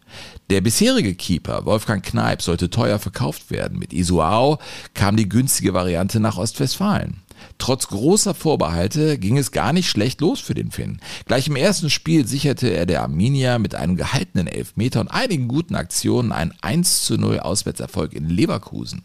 Der 0.49 0.63
bisherige 0.63 1.15
Keeper 1.15 1.67
Wolfgang 1.67 2.03
Kneip 2.03 2.41
sollte 2.41 2.71
teuer 2.71 2.99
verkauft 2.99 3.51
werden. 3.51 3.79
Mit 3.79 3.93
Isuao 3.93 4.59
kam 4.95 5.17
die 5.17 5.29
günstige 5.29 5.75
Variante 5.75 6.19
nach 6.19 6.39
Ostwestfalen. 6.39 7.26
Trotz 7.59 7.89
großer 7.89 8.35
Vorbehalte 8.35 9.19
ging 9.19 9.39
es 9.39 9.53
gar 9.53 9.73
nicht 9.73 9.89
schlecht 9.89 10.21
los 10.21 10.41
für 10.41 10.55
den 10.55 10.71
Finn. 10.71 11.01
Gleich 11.27 11.49
im 11.49 11.57
ersten 11.57 11.91
Spiel 11.91 12.27
sicherte 12.27 12.69
er 12.69 12.87
der 12.87 13.03
Arminia 13.03 13.59
mit 13.59 13.75
einem 13.75 13.97
gehaltenen 13.97 14.47
Elfmeter 14.47 15.01
und 15.01 15.09
einigen 15.09 15.49
guten 15.49 15.75
Aktionen 15.75 16.33
einen 16.33 16.55
1 16.63 17.05
zu 17.05 17.17
0 17.17 17.41
Auswärtserfolg 17.41 18.13
in 18.13 18.29
Leverkusen. 18.29 19.03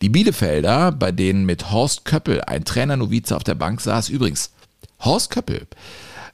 Die 0.00 0.08
Bielefelder, 0.08 0.92
bei 0.92 1.10
denen 1.10 1.44
mit 1.44 1.70
Horst 1.72 2.04
Köppel 2.04 2.42
ein 2.42 2.64
Trainernovize 2.64 3.34
auf 3.34 3.44
der 3.44 3.56
Bank 3.56 3.80
saß, 3.80 4.08
übrigens, 4.08 4.52
Horst 5.00 5.30
Köppel, 5.30 5.66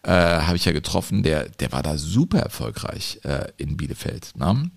äh, 0.03 0.11
habe 0.11 0.57
ich 0.57 0.67
ja 0.67 0.73
getroffen, 0.73 1.23
der, 1.23 1.49
der 1.49 1.73
war 1.73 1.83
da 1.83 1.97
super 1.97 2.41
erfolgreich 2.41 3.21
äh, 3.25 3.47
in 3.57 3.77
Bielefeld. 3.77 4.33
Ne? 4.37 4.71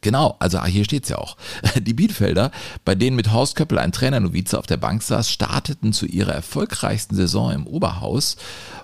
Genau, 0.00 0.36
also 0.38 0.62
hier 0.64 0.84
steht's 0.84 1.08
ja 1.08 1.18
auch. 1.18 1.36
Die 1.80 1.94
Bielefelder, 1.94 2.50
bei 2.84 2.94
denen 2.94 3.16
mit 3.16 3.32
Horst 3.32 3.56
Köppel 3.56 3.78
ein 3.78 3.92
Trainernovize 3.92 4.58
auf 4.58 4.66
der 4.66 4.76
Bank 4.76 5.02
saß, 5.02 5.30
starteten 5.30 5.92
zu 5.92 6.06
ihrer 6.06 6.32
erfolgreichsten 6.32 7.16
Saison 7.16 7.50
im 7.50 7.66
Oberhaus 7.66 8.36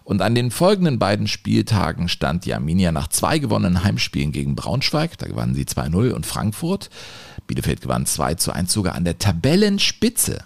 und 0.04 0.22
an 0.22 0.34
den 0.34 0.50
folgenden 0.50 0.98
beiden 0.98 1.26
Spieltagen 1.26 2.08
stand 2.08 2.44
die 2.44 2.54
Arminia 2.54 2.92
nach 2.92 3.08
zwei 3.08 3.38
gewonnenen 3.38 3.84
Heimspielen 3.84 4.32
gegen 4.32 4.54
Braunschweig, 4.54 5.16
da 5.18 5.26
gewannen 5.26 5.54
sie 5.54 5.64
2-0 5.64 6.10
und 6.10 6.26
Frankfurt. 6.26 6.90
Bielefeld 7.46 7.80
gewann 7.80 8.06
2 8.06 8.34
zu 8.34 8.52
1 8.52 8.72
sogar 8.72 8.94
an 8.94 9.04
der 9.04 9.18
Tabellenspitze 9.18 10.44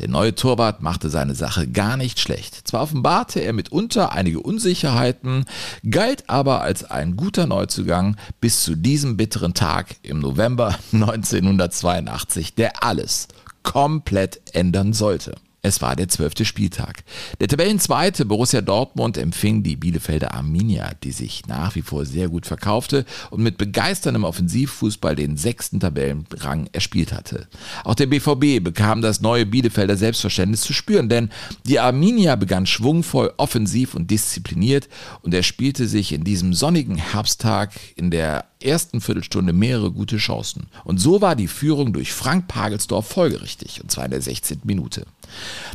der 0.00 0.08
neue 0.08 0.34
Torwart 0.34 0.82
machte 0.82 1.10
seine 1.10 1.34
Sache 1.34 1.68
gar 1.68 1.96
nicht 1.96 2.18
schlecht. 2.18 2.66
Zwar 2.68 2.82
offenbarte 2.82 3.40
er 3.40 3.52
mitunter 3.52 4.12
einige 4.12 4.40
Unsicherheiten, 4.40 5.44
galt 5.88 6.28
aber 6.28 6.62
als 6.62 6.84
ein 6.84 7.16
guter 7.16 7.46
Neuzugang 7.46 8.16
bis 8.40 8.62
zu 8.64 8.74
diesem 8.74 9.16
bitteren 9.16 9.54
Tag 9.54 9.96
im 10.02 10.18
November 10.18 10.76
1982, 10.92 12.54
der 12.54 12.82
alles 12.82 13.28
komplett 13.62 14.40
ändern 14.52 14.92
sollte. 14.92 15.34
Es 15.64 15.80
war 15.80 15.96
der 15.96 16.10
zwölfte 16.10 16.44
Spieltag. 16.44 17.04
Der 17.40 17.48
Tabellenzweite 17.48 18.26
Borussia 18.26 18.60
Dortmund 18.60 19.16
empfing 19.16 19.62
die 19.62 19.76
Bielefelder 19.76 20.34
Arminia, 20.34 20.90
die 21.02 21.10
sich 21.10 21.46
nach 21.46 21.74
wie 21.74 21.80
vor 21.80 22.04
sehr 22.04 22.28
gut 22.28 22.44
verkaufte 22.44 23.06
und 23.30 23.42
mit 23.42 23.56
begeisterndem 23.56 24.24
Offensivfußball 24.24 25.16
den 25.16 25.38
sechsten 25.38 25.80
Tabellenrang 25.80 26.68
erspielt 26.72 27.14
hatte. 27.14 27.48
Auch 27.82 27.94
der 27.94 28.08
BVB 28.08 28.62
bekam 28.62 29.00
das 29.00 29.22
neue 29.22 29.46
Bielefelder 29.46 29.96
Selbstverständnis 29.96 30.60
zu 30.60 30.74
spüren, 30.74 31.08
denn 31.08 31.30
die 31.64 31.80
Arminia 31.80 32.36
begann 32.36 32.66
schwungvoll, 32.66 33.32
offensiv 33.38 33.94
und 33.94 34.10
diszipliniert 34.10 34.90
und 35.22 35.32
er 35.32 35.42
spielte 35.42 35.88
sich 35.88 36.12
in 36.12 36.24
diesem 36.24 36.52
sonnigen 36.52 36.96
Herbsttag 36.96 37.70
in 37.96 38.10
der 38.10 38.44
ersten 38.62 39.00
Viertelstunde 39.00 39.54
mehrere 39.54 39.90
gute 39.90 40.18
Chancen. 40.18 40.66
Und 40.84 40.98
so 40.98 41.22
war 41.22 41.36
die 41.36 41.48
Führung 41.48 41.94
durch 41.94 42.12
Frank 42.12 42.48
Pagelsdorf 42.48 43.06
folgerichtig, 43.06 43.80
und 43.82 43.90
zwar 43.90 44.04
in 44.04 44.10
der 44.10 44.20
16. 44.20 44.60
Minute. 44.64 45.06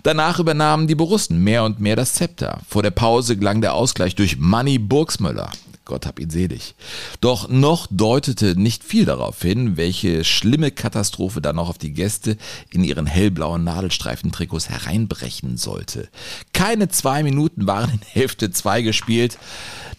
Danach 0.04 0.40
übernahmen 0.40 0.88
die 0.88 0.96
Borussen 0.96 1.44
mehr 1.44 1.64
und 1.64 1.80
mehr 1.80 1.96
das 1.96 2.14
Zepter. 2.14 2.62
Vor 2.68 2.84
der 2.84 2.92
Pause 2.92 3.38
gelang 3.38 3.62
der 3.62 3.74
Ausgleich 3.74 4.16
durch 4.16 4.38
Manny 4.38 4.78
Burgsmöller. 4.80 5.52
Gott 5.90 6.06
hab 6.06 6.20
ihn 6.20 6.30
selig. 6.30 6.76
Doch 7.20 7.50
noch 7.50 7.88
deutete 7.90 8.54
nicht 8.56 8.84
viel 8.84 9.06
darauf 9.06 9.42
hin, 9.42 9.76
welche 9.76 10.24
schlimme 10.24 10.70
Katastrophe 10.70 11.42
dann 11.42 11.56
noch 11.56 11.68
auf 11.68 11.80
die 11.80 11.94
Gäste 11.94 12.38
in 12.70 12.84
ihren 12.84 13.08
hellblauen 13.08 13.64
Nadelstreifentrikots 13.64 14.70
hereinbrechen 14.70 15.58
sollte. 15.58 16.08
Keine 16.54 16.90
zwei 16.90 17.24
Minuten 17.24 17.66
waren 17.66 17.90
in 17.90 18.02
Hälfte 18.08 18.52
zwei 18.52 18.84
gespielt. 18.84 19.40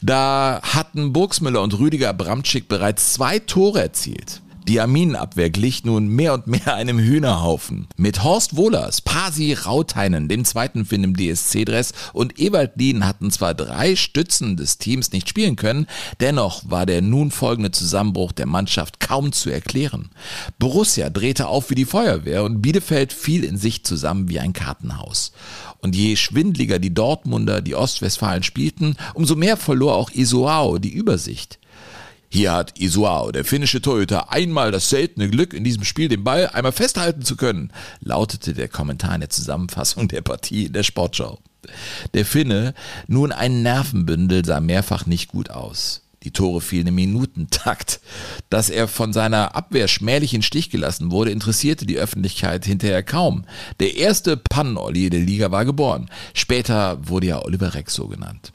Da 0.00 0.60
hatten 0.62 1.12
Burgsmüller 1.12 1.60
und 1.60 1.76
Rüdiger 1.76 2.12
Bramczyk 2.12 2.68
bereits 2.68 3.12
zwei 3.12 3.40
Tore 3.40 3.82
erzielt. 3.82 4.42
Die 4.70 4.80
Arminenabwehr 4.80 5.50
glich 5.50 5.83
nun 5.83 6.06
mehr 6.06 6.33
und 6.33 6.46
mehr 6.46 6.76
einem 6.76 7.00
Hühnerhaufen. 7.00 7.88
Mit 7.96 8.22
Horst 8.22 8.54
Wohlers, 8.54 9.00
Pasi 9.00 9.52
Rautainen, 9.52 10.28
dem 10.28 10.44
zweiten 10.44 10.85
Finn 10.85 11.02
im 11.02 11.16
DSC-Dress 11.16 11.92
und 12.12 12.38
Ewald 12.38 12.76
Lien 12.76 13.04
hatten 13.04 13.33
zwar 13.33 13.52
drei 13.54 13.96
Stützen 13.96 14.56
des 14.56 14.78
Teams 14.78 15.11
nicht 15.11 15.28
spielen 15.28 15.56
können, 15.56 15.88
dennoch 16.20 16.62
war 16.70 16.87
der 16.87 17.02
nun 17.02 17.33
folgende 17.33 17.72
Zusammenbruch 17.72 18.30
der 18.30 18.46
Mannschaft 18.46 19.00
kaum 19.00 19.33
zu 19.33 19.50
erklären. 19.50 20.11
Borussia 20.61 21.11
drehte 21.11 21.48
auf 21.48 21.70
wie 21.70 21.74
die 21.74 21.85
Feuerwehr 21.85 22.44
und 22.44 22.62
Bielefeld 22.62 23.12
fiel 23.12 23.42
in 23.42 23.56
sich 23.56 23.83
zusammen 23.83 24.28
wie 24.28 24.38
ein 24.38 24.52
Kartenhaus. 24.52 25.33
Und 25.78 25.96
je 25.96 26.14
schwindliger 26.14 26.78
die 26.78 26.94
Dortmunder 26.94 27.61
die 27.61 27.74
Ostwestfalen 27.74 28.44
spielten, 28.44 28.94
umso 29.14 29.35
mehr 29.35 29.56
verlor 29.56 29.96
auch 29.96 30.12
Isoao 30.12 30.78
die 30.78 30.92
Übersicht. 30.92 31.59
Hier 32.32 32.52
hat 32.52 32.78
Isuao, 32.78 33.32
der 33.32 33.44
finnische 33.44 33.82
Torhüter, 33.82 34.30
einmal 34.30 34.70
das 34.70 34.88
seltene 34.88 35.28
Glück, 35.28 35.52
in 35.52 35.64
diesem 35.64 35.82
Spiel 35.82 36.06
den 36.06 36.22
Ball 36.22 36.46
einmal 36.46 36.70
festhalten 36.70 37.22
zu 37.22 37.36
können, 37.36 37.72
lautete 37.98 38.54
der 38.54 38.68
Kommentar 38.68 39.16
in 39.16 39.20
der 39.20 39.30
Zusammenfassung 39.30 40.06
der 40.06 40.20
Partie 40.20 40.66
in 40.66 40.72
der 40.72 40.84
Sportschau. 40.84 41.40
Der 42.14 42.24
Finne, 42.24 42.74
nun 43.08 43.32
ein 43.32 43.62
Nervenbündel, 43.62 44.44
sah 44.44 44.60
mehrfach 44.60 45.06
nicht 45.06 45.26
gut 45.26 45.50
aus. 45.50 46.02
Die 46.22 46.30
Tore 46.30 46.60
fielen 46.60 46.86
im 46.86 46.94
Minutentakt. 46.94 48.00
Dass 48.48 48.70
er 48.70 48.86
von 48.86 49.12
seiner 49.12 49.56
Abwehr 49.56 49.88
schmählich 49.88 50.32
in 50.32 50.42
Stich 50.42 50.70
gelassen 50.70 51.10
wurde, 51.10 51.32
interessierte 51.32 51.84
die 51.84 51.98
Öffentlichkeit 51.98 52.64
hinterher 52.64 53.02
kaum. 53.02 53.44
Der 53.80 53.96
erste 53.96 54.36
Pannenolli 54.36 55.10
der 55.10 55.20
Liga 55.20 55.50
war 55.50 55.64
geboren. 55.64 56.08
Später 56.34 57.08
wurde 57.08 57.26
er 57.26 57.44
Oliver 57.44 57.74
Rex 57.74 57.94
so 57.94 58.06
genannt. 58.06 58.52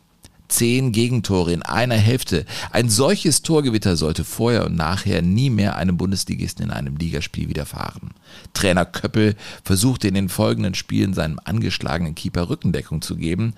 Zehn 0.48 0.92
Gegentore 0.92 1.54
in 1.54 1.64
einer 1.64 1.96
Hälfte. 1.96 2.46
Ein 2.72 2.90
solches 2.90 3.42
Torgewitter 3.42 3.98
sollte 3.98 4.24
vorher 4.24 4.66
und 4.66 4.76
nachher 4.76 5.22
nie 5.22 5.50
mehr 5.50 5.76
einem 5.76 5.98
Bundesligisten 5.98 6.66
in 6.66 6.72
einem 6.72 6.98
Ligaspiel 6.98 7.50
widerfahren. 7.50 8.12
Trainer 8.54 8.86
Köppel 8.86 9.36
versuchte 9.64 10.08
in 10.08 10.14
den 10.14 10.30
folgenden 10.30 10.76
Spielen 10.76 11.14
seinem 11.14 11.40
angeschlagenen 11.44 12.16
Keeper 12.16 12.50
Rückendeckung 12.50 13.02
zu 13.02 13.16
geben, 13.16 13.54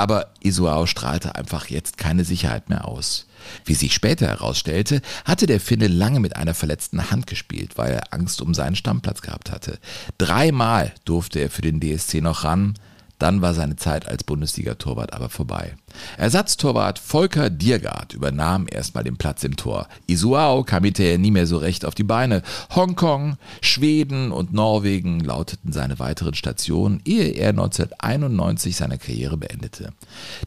aber 0.00 0.32
Isuao 0.40 0.86
strahlte 0.86 1.34
einfach 1.34 1.66
jetzt 1.66 1.98
keine 1.98 2.24
Sicherheit 2.24 2.70
mehr 2.70 2.88
aus. 2.88 3.26
Wie 3.66 3.74
sich 3.74 3.92
später 3.92 4.28
herausstellte, 4.28 5.02
hatte 5.26 5.44
der 5.44 5.60
Finne 5.60 5.88
lange 5.88 6.20
mit 6.20 6.36
einer 6.36 6.54
verletzten 6.54 7.10
Hand 7.10 7.26
gespielt, 7.26 7.76
weil 7.76 7.92
er 7.92 8.14
Angst 8.14 8.40
um 8.40 8.54
seinen 8.54 8.76
Stammplatz 8.76 9.20
gehabt 9.20 9.50
hatte. 9.50 9.78
Dreimal 10.16 10.92
durfte 11.04 11.40
er 11.40 11.50
für 11.50 11.60
den 11.60 11.80
DSC 11.80 12.22
noch 12.22 12.44
ran, 12.44 12.78
dann 13.18 13.42
war 13.42 13.52
seine 13.52 13.76
Zeit 13.76 14.08
als 14.08 14.24
Bundesliga-Torwart 14.24 15.12
aber 15.12 15.28
vorbei. 15.28 15.76
Ersatztorwart 16.16 16.98
Volker 16.98 17.50
Diergard 17.50 18.14
übernahm 18.14 18.66
erstmal 18.70 19.04
den 19.04 19.16
Platz 19.16 19.44
im 19.44 19.56
Tor. 19.56 19.88
Isuao 20.06 20.64
kam 20.64 20.84
hinterher 20.84 21.18
nie 21.18 21.30
mehr 21.30 21.46
so 21.46 21.58
recht 21.58 21.84
auf 21.84 21.94
die 21.94 22.04
Beine. 22.04 22.42
Hongkong, 22.74 23.36
Schweden 23.60 24.32
und 24.32 24.52
Norwegen 24.52 25.20
lauteten 25.20 25.72
seine 25.72 25.98
weiteren 25.98 26.34
Stationen, 26.34 27.00
ehe 27.04 27.30
er 27.30 27.50
1991 27.50 28.76
seine 28.76 28.98
Karriere 28.98 29.36
beendete. 29.36 29.92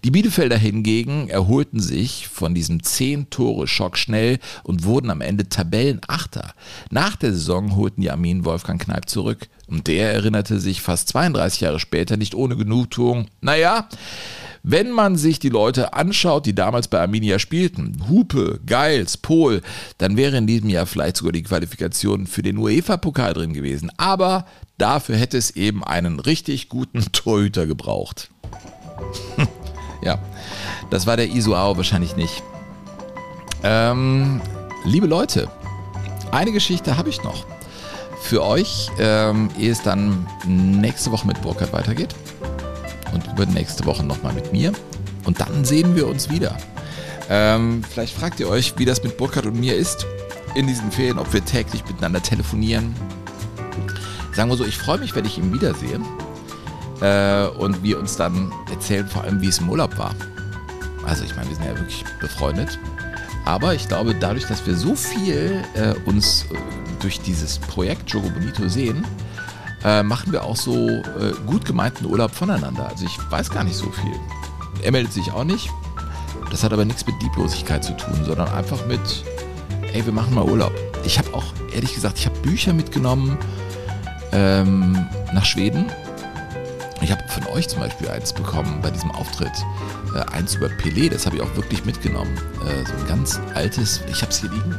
Die 0.04 0.12
Bielefelder 0.12 0.58
hingegen 0.58 1.30
erholten 1.30 1.80
sich 1.80 2.28
von 2.28 2.54
diesem 2.54 2.80
10-Tore-Schock 2.80 3.98
schnell 3.98 4.40
und 4.64 4.84
wurden 4.84 5.10
am 5.10 5.22
Ende 5.22 5.50
Tabellenachter. 5.50 6.54
Nach 6.90 7.16
der 7.16 7.32
Saison 7.32 7.76
holten 7.76 8.02
die 8.02 8.12
Armin 8.12 8.46
Wolfgang 8.46 8.82
Kneip 8.82 9.10
zurück. 9.10 9.48
Und 9.68 9.88
der 9.88 10.14
erinnerte 10.14 10.60
sich 10.60 10.82
fast 10.82 11.08
32 11.10 11.62
Jahre 11.62 11.80
später 11.80 12.18
nicht 12.18 12.36
ohne 12.36 12.56
Genugtuung, 12.56 13.28
naja, 13.42 13.88
wenn 14.64 14.92
man 14.92 15.18
sich 15.18 15.40
die 15.40 15.50
Leute 15.50 15.94
anschaut, 15.94 16.46
die 16.46 16.56
damals 16.56 16.88
bei 16.88 17.02
Arminia 17.02 17.38
spielten, 17.38 18.02
Hupe, 18.08 18.62
Geils, 18.66 19.18
Pohl, 19.18 19.62
dann 19.98 20.16
wäre 20.16 20.38
in 20.38 20.48
diesem 20.48 20.70
Jahr 20.70 20.86
vielleicht 20.86 21.18
sogar 21.18 21.34
die 21.34 21.44
Qualifikation 21.44 22.28
für 22.28 22.44
den 22.44 22.58
UEFA-Pokal 22.58 23.34
drin 23.34 23.54
gewesen. 23.54 23.92
Aber 23.98 24.46
dafür 24.78 25.18
hätte 25.18 25.38
es 25.38 25.52
eben 25.52 25.84
einen 25.84 26.22
richtig 26.22 26.70
guten 26.70 27.04
Torhüter 27.12 27.68
gebraucht. 27.68 28.30
ja, 30.02 30.18
das 30.90 31.06
war 31.06 31.18
der 31.18 31.28
Isuao 31.28 31.76
wahrscheinlich 31.76 32.16
nicht. 32.16 32.42
Ähm, 33.64 34.42
liebe 34.86 35.08
Leute, 35.08 35.50
eine 36.32 36.54
Geschichte 36.54 36.96
habe 36.96 37.10
ich 37.10 37.22
noch 37.22 37.46
für 38.22 38.42
euch, 38.42 38.90
ähm, 38.98 39.50
ehe 39.60 39.72
es 39.72 39.84
dann 39.84 40.26
nächste 40.46 41.12
Woche 41.12 41.28
mit 41.28 41.42
Burkhard 41.42 41.74
weitergeht 41.74 42.16
und 43.14 43.28
übernächste 43.28 43.86
Woche 43.86 44.04
nochmal 44.04 44.34
mit 44.34 44.52
mir. 44.52 44.72
Und 45.26 45.40
dann 45.40 45.64
sehen 45.64 45.96
wir 45.96 46.08
uns 46.08 46.30
wieder. 46.30 46.58
Ähm, 47.30 47.84
vielleicht 47.90 48.16
fragt 48.16 48.40
ihr 48.40 48.50
euch, 48.50 48.74
wie 48.78 48.86
das 48.86 49.04
mit 49.04 49.18
Burkhard 49.18 49.46
und 49.46 49.60
mir 49.60 49.76
ist 49.76 50.06
in 50.56 50.68
diesen 50.68 50.92
Ferien, 50.92 51.18
ob 51.18 51.32
wir 51.34 51.44
täglich 51.44 51.86
miteinander 51.86 52.22
telefonieren. 52.22 52.94
Sagen 54.34 54.50
wir 54.50 54.58
so, 54.58 54.66
ich 54.66 54.78
freue 54.78 55.00
mich, 55.00 55.16
wenn 55.16 55.26
ich 55.26 55.38
ihn 55.38 55.54
wiedersehe 55.54 56.00
äh, 57.02 57.48
und 57.58 57.84
wir 57.84 58.00
uns 58.00 58.18
dann 58.18 58.52
erzählen, 58.72 59.08
vor 59.08 59.24
allem, 59.24 59.42
wie 59.42 59.48
es 59.48 59.60
im 59.60 59.70
Urlaub 59.70 59.98
war. 59.98 60.16
Also 61.06 61.24
ich 61.24 61.36
meine, 61.36 61.50
wir 61.50 61.56
sind 61.56 61.66
ja 61.66 61.76
wirklich 61.78 62.04
befreundet. 62.20 62.80
Aber 63.46 63.74
ich 63.74 63.88
glaube, 63.88 64.16
dadurch, 64.16 64.46
dass 64.46 64.66
wir 64.66 64.76
so 64.76 64.96
viel 64.96 65.64
äh, 65.74 65.94
uns 66.06 66.46
äh, 66.46 66.56
durch 67.02 67.20
dieses 67.20 67.60
Projekt 67.60 68.10
Jogo 68.10 68.30
Bonito 68.30 68.68
sehen, 68.70 69.06
äh, 69.84 70.04
machen 70.04 70.32
wir 70.32 70.44
auch 70.44 70.56
so 70.56 70.90
äh, 70.90 71.34
gut 71.46 71.66
gemeinten 71.66 72.06
Urlaub 72.06 72.32
voneinander. 72.32 72.88
Also 72.88 73.06
ich 73.06 73.18
weiß 73.30 73.50
gar 73.50 73.64
nicht 73.64 73.76
so 73.76 73.92
viel. 73.92 74.20
Er 74.82 74.92
meldet 74.92 75.14
sich 75.14 75.32
auch 75.32 75.44
nicht. 75.44 75.70
Das 76.52 76.64
hat 76.64 76.72
aber 76.72 76.86
nichts 76.86 77.06
mit 77.06 77.22
Lieblosigkeit 77.22 77.84
zu 77.84 77.96
tun, 77.98 78.24
sondern 78.26 78.48
einfach 78.50 78.86
mit, 78.86 79.00
ey, 79.94 80.06
wir 80.06 80.14
machen 80.14 80.36
mal 80.36 80.44
Urlaub. 80.44 80.74
Ich 81.06 81.18
habe 81.18 81.34
auch, 81.34 81.46
ehrlich 81.74 81.94
gesagt, 81.94 82.20
ich 82.20 82.26
habe 82.26 82.38
Bücher 82.40 82.74
mitgenommen 82.74 83.38
ähm, 84.32 85.08
nach 85.34 85.46
Schweden. 85.46 85.92
Ich 87.02 87.12
habe 87.12 87.24
von 87.28 87.46
euch 87.48 87.68
zum 87.68 87.82
Beispiel 87.82 88.08
eins 88.08 88.32
bekommen 88.32 88.80
bei 88.82 88.90
diesem 88.90 89.12
Auftritt. 89.12 89.52
Äh, 90.16 90.20
eins 90.32 90.56
über 90.56 90.68
Pelé, 90.68 91.10
das 91.10 91.26
habe 91.26 91.38
ich 91.38 91.42
auch 91.42 91.56
wirklich 91.56 91.84
mitgenommen. 91.86 92.38
Äh, 92.66 92.86
so 92.86 92.94
ein 92.94 93.08
ganz 93.08 93.42
altes, 93.56 94.02
ich 94.10 94.22
habe 94.22 94.32
es 94.32 94.40
hier 94.40 94.50
liegen. 94.50 94.76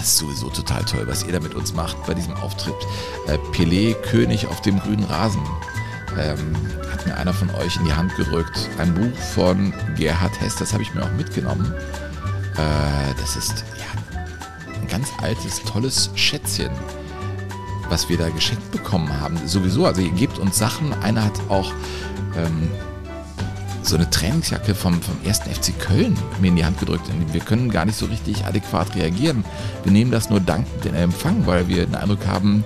Das 0.00 0.12
ist 0.12 0.16
sowieso 0.16 0.48
total 0.48 0.82
toll, 0.86 1.06
was 1.06 1.24
ihr 1.24 1.32
da 1.32 1.40
mit 1.40 1.54
uns 1.54 1.74
macht 1.74 2.06
bei 2.06 2.14
diesem 2.14 2.32
Auftritt. 2.32 2.74
Äh, 3.26 3.36
Pelé, 3.52 3.92
König 3.92 4.46
auf 4.46 4.62
dem 4.62 4.80
grünen 4.80 5.04
Rasen. 5.04 5.42
Ähm, 6.18 6.56
hat 6.90 7.04
mir 7.04 7.14
einer 7.18 7.34
von 7.34 7.50
euch 7.50 7.76
in 7.76 7.84
die 7.84 7.92
Hand 7.92 8.16
gedrückt. 8.16 8.70
Ein 8.78 8.94
Buch 8.94 9.14
von 9.34 9.74
Gerhard 9.98 10.40
Hess, 10.40 10.56
das 10.56 10.72
habe 10.72 10.82
ich 10.82 10.94
mir 10.94 11.02
auch 11.02 11.12
mitgenommen. 11.12 11.74
Äh, 12.54 13.14
das 13.20 13.36
ist 13.36 13.62
ja, 13.76 14.74
ein 14.74 14.88
ganz 14.88 15.08
altes, 15.20 15.62
tolles 15.64 16.08
Schätzchen, 16.14 16.70
was 17.90 18.08
wir 18.08 18.16
da 18.16 18.30
geschenkt 18.30 18.70
bekommen 18.72 19.20
haben. 19.20 19.36
Sowieso, 19.46 19.84
also 19.84 20.00
ihr 20.00 20.12
gebt 20.12 20.38
uns 20.38 20.56
Sachen. 20.56 20.94
Einer 21.02 21.26
hat 21.26 21.38
auch 21.50 21.74
ähm, 22.38 22.70
so 23.82 23.96
eine 23.96 24.08
Trainingsjacke 24.08 24.74
vom, 24.74 25.00
vom 25.00 25.16
1. 25.26 25.40
FC 25.40 25.78
Köln 25.78 26.16
mir 26.40 26.48
in 26.48 26.56
die 26.56 26.64
Hand 26.64 26.78
gedrückt. 26.78 27.10
Wir 27.32 27.40
können 27.40 27.70
gar 27.70 27.84
nicht 27.84 27.98
so 27.98 28.06
richtig 28.06 28.44
adäquat 28.44 28.94
reagieren. 28.94 29.44
Wir 29.84 29.92
nehmen 29.92 30.10
das 30.10 30.30
nur 30.30 30.40
dankend 30.40 30.84
in 30.84 30.94
Empfang, 30.94 31.46
weil 31.46 31.68
wir 31.68 31.86
den 31.86 31.94
Eindruck 31.94 32.26
haben, 32.26 32.64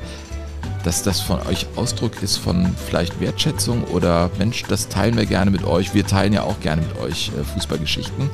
dass 0.84 1.02
das 1.02 1.20
von 1.20 1.40
euch 1.46 1.66
Ausdruck 1.76 2.22
ist 2.22 2.36
von 2.36 2.74
vielleicht 2.86 3.18
Wertschätzung 3.20 3.84
oder 3.84 4.30
Mensch, 4.38 4.64
das 4.68 4.88
teilen 4.88 5.16
wir 5.16 5.24
gerne 5.24 5.50
mit 5.50 5.64
euch. 5.64 5.94
Wir 5.94 6.06
teilen 6.06 6.32
ja 6.32 6.42
auch 6.42 6.60
gerne 6.60 6.82
mit 6.82 6.98
euch 6.98 7.30
äh, 7.38 7.42
Fußballgeschichten. 7.42 8.28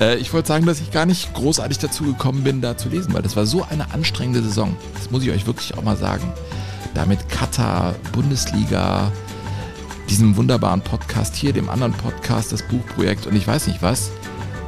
Äh, 0.00 0.16
ich 0.16 0.32
wollte 0.34 0.48
sagen, 0.48 0.66
dass 0.66 0.80
ich 0.80 0.90
gar 0.90 1.06
nicht 1.06 1.32
großartig 1.32 1.78
dazu 1.78 2.04
gekommen 2.04 2.44
bin, 2.44 2.60
da 2.60 2.76
zu 2.76 2.90
lesen, 2.90 3.14
weil 3.14 3.22
das 3.22 3.36
war 3.36 3.46
so 3.46 3.66
eine 3.68 3.92
anstrengende 3.92 4.42
Saison. 4.42 4.76
Das 4.94 5.10
muss 5.10 5.22
ich 5.22 5.30
euch 5.30 5.46
wirklich 5.46 5.76
auch 5.78 5.82
mal 5.82 5.96
sagen. 5.96 6.30
Damit 6.94 7.28
Katar, 7.30 7.94
Bundesliga, 8.12 9.10
diesem 10.08 10.36
wunderbaren 10.36 10.80
Podcast 10.80 11.36
hier, 11.36 11.52
dem 11.52 11.68
anderen 11.68 11.92
Podcast, 11.92 12.52
das 12.52 12.62
Buchprojekt 12.62 13.26
und 13.26 13.36
ich 13.36 13.46
weiß 13.46 13.66
nicht 13.66 13.82
was. 13.82 14.10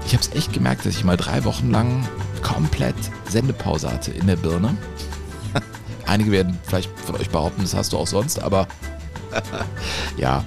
Ich 0.07 0.13
habe 0.13 0.23
es 0.23 0.35
echt 0.35 0.53
gemerkt, 0.53 0.85
dass 0.85 0.95
ich 0.95 1.05
mal 1.05 1.17
drei 1.17 1.45
Wochen 1.45 1.71
lang 1.71 2.07
komplett 2.43 2.97
Sendepause 3.29 3.91
hatte 3.91 4.11
in 4.11 4.27
der 4.27 4.37
Birne. 4.37 4.77
Einige 6.07 6.31
werden 6.31 6.59
vielleicht 6.65 6.91
von 6.99 7.17
euch 7.17 7.31
behaupten, 7.31 7.63
das 7.63 7.75
hast 7.75 7.93
du 7.93 7.99
auch 7.99 8.07
sonst, 8.07 8.43
aber 8.43 8.67
ja, 10.17 10.45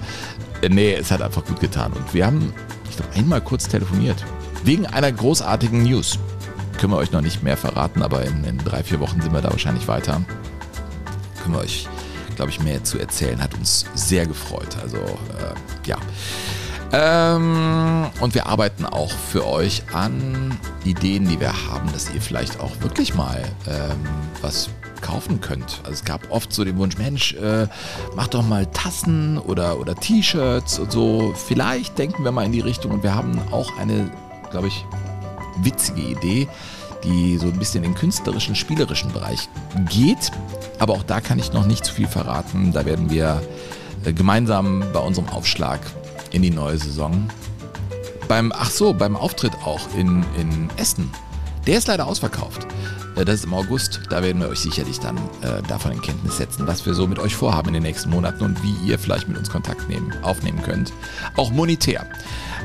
nee, 0.68 0.94
es 0.94 1.10
hat 1.10 1.22
einfach 1.22 1.44
gut 1.44 1.60
getan. 1.60 1.92
Und 1.92 2.14
wir 2.14 2.26
haben, 2.26 2.52
ich 2.88 2.96
glaube, 2.96 3.14
einmal 3.14 3.40
kurz 3.40 3.68
telefoniert. 3.68 4.24
Wegen 4.64 4.86
einer 4.86 5.10
großartigen 5.10 5.82
News. 5.82 6.18
Können 6.78 6.92
wir 6.92 6.98
euch 6.98 7.12
noch 7.12 7.20
nicht 7.20 7.42
mehr 7.42 7.56
verraten, 7.56 8.02
aber 8.02 8.24
in, 8.24 8.44
in 8.44 8.58
drei, 8.58 8.82
vier 8.82 9.00
Wochen 9.00 9.20
sind 9.20 9.32
wir 9.32 9.40
da 9.40 9.50
wahrscheinlich 9.50 9.88
weiter. 9.88 10.22
Können 11.42 11.54
wir 11.54 11.60
euch 11.60 11.88
glaube 12.36 12.50
ich, 12.50 12.60
mehr 12.60 12.84
zu 12.84 12.98
erzählen. 12.98 13.40
Hat 13.42 13.54
uns 13.54 13.86
sehr 13.94 14.26
gefreut. 14.26 14.76
Also, 14.82 14.98
äh, 14.98 15.86
ja. 15.86 15.96
Ähm, 16.92 18.06
und 18.20 18.34
wir 18.34 18.46
arbeiten 18.46 18.86
auch 18.86 19.10
für 19.10 19.46
euch 19.46 19.82
an 19.92 20.56
Ideen, 20.84 21.28
die 21.28 21.40
wir 21.40 21.52
haben, 21.68 21.90
dass 21.92 22.12
ihr 22.14 22.20
vielleicht 22.20 22.60
auch 22.60 22.70
wirklich 22.80 23.14
mal 23.14 23.42
ähm, 23.66 24.06
was 24.42 24.70
kaufen 25.00 25.40
könnt. 25.40 25.80
Also 25.82 25.92
es 25.92 26.04
gab 26.04 26.30
oft 26.30 26.52
so 26.52 26.64
den 26.64 26.78
Wunsch, 26.78 26.96
Mensch, 26.96 27.34
äh, 27.34 27.66
mach 28.14 28.28
doch 28.28 28.42
mal 28.42 28.66
Tassen 28.66 29.38
oder, 29.38 29.78
oder 29.78 29.94
T-Shirts 29.94 30.78
und 30.78 30.92
so. 30.92 31.34
Vielleicht 31.34 31.98
denken 31.98 32.24
wir 32.24 32.32
mal 32.32 32.46
in 32.46 32.52
die 32.52 32.60
Richtung 32.60 32.92
und 32.92 33.02
wir 33.02 33.14
haben 33.14 33.38
auch 33.50 33.76
eine, 33.78 34.10
glaube 34.50 34.68
ich, 34.68 34.84
witzige 35.62 36.00
Idee 36.00 36.48
die 37.04 37.38
so 37.38 37.46
ein 37.46 37.58
bisschen 37.58 37.84
in 37.84 37.92
den 37.92 37.98
künstlerischen, 37.98 38.54
spielerischen 38.54 39.12
Bereich 39.12 39.48
geht. 39.88 40.30
Aber 40.78 40.94
auch 40.94 41.02
da 41.02 41.20
kann 41.20 41.38
ich 41.38 41.52
noch 41.52 41.66
nicht 41.66 41.84
zu 41.84 41.94
viel 41.94 42.08
verraten. 42.08 42.72
Da 42.72 42.84
werden 42.84 43.10
wir 43.10 43.42
äh, 44.04 44.12
gemeinsam 44.12 44.84
bei 44.92 45.00
unserem 45.00 45.28
Aufschlag 45.28 45.80
in 46.32 46.42
die 46.42 46.50
neue 46.50 46.78
Saison. 46.78 47.28
Beim, 48.28 48.52
ach 48.54 48.70
so, 48.70 48.92
beim 48.92 49.16
Auftritt 49.16 49.54
auch 49.64 49.94
in, 49.96 50.24
in 50.38 50.70
Essen. 50.76 51.10
Der 51.66 51.78
ist 51.78 51.88
leider 51.88 52.06
ausverkauft. 52.06 52.66
Äh, 53.16 53.24
das 53.24 53.36
ist 53.36 53.44
im 53.44 53.54
August. 53.54 54.00
Da 54.10 54.22
werden 54.22 54.40
wir 54.40 54.48
euch 54.48 54.60
sicherlich 54.60 55.00
dann 55.00 55.16
äh, 55.42 55.62
davon 55.68 55.92
in 55.92 56.02
Kenntnis 56.02 56.36
setzen, 56.36 56.66
was 56.66 56.84
wir 56.86 56.94
so 56.94 57.06
mit 57.06 57.18
euch 57.18 57.34
vorhaben 57.34 57.68
in 57.68 57.74
den 57.74 57.82
nächsten 57.82 58.10
Monaten 58.10 58.44
und 58.44 58.62
wie 58.62 58.74
ihr 58.86 58.98
vielleicht 58.98 59.28
mit 59.28 59.38
uns 59.38 59.50
Kontakt 59.50 59.88
nehmen, 59.88 60.12
aufnehmen 60.22 60.62
könnt. 60.62 60.92
Auch 61.36 61.50
monetär. 61.50 62.06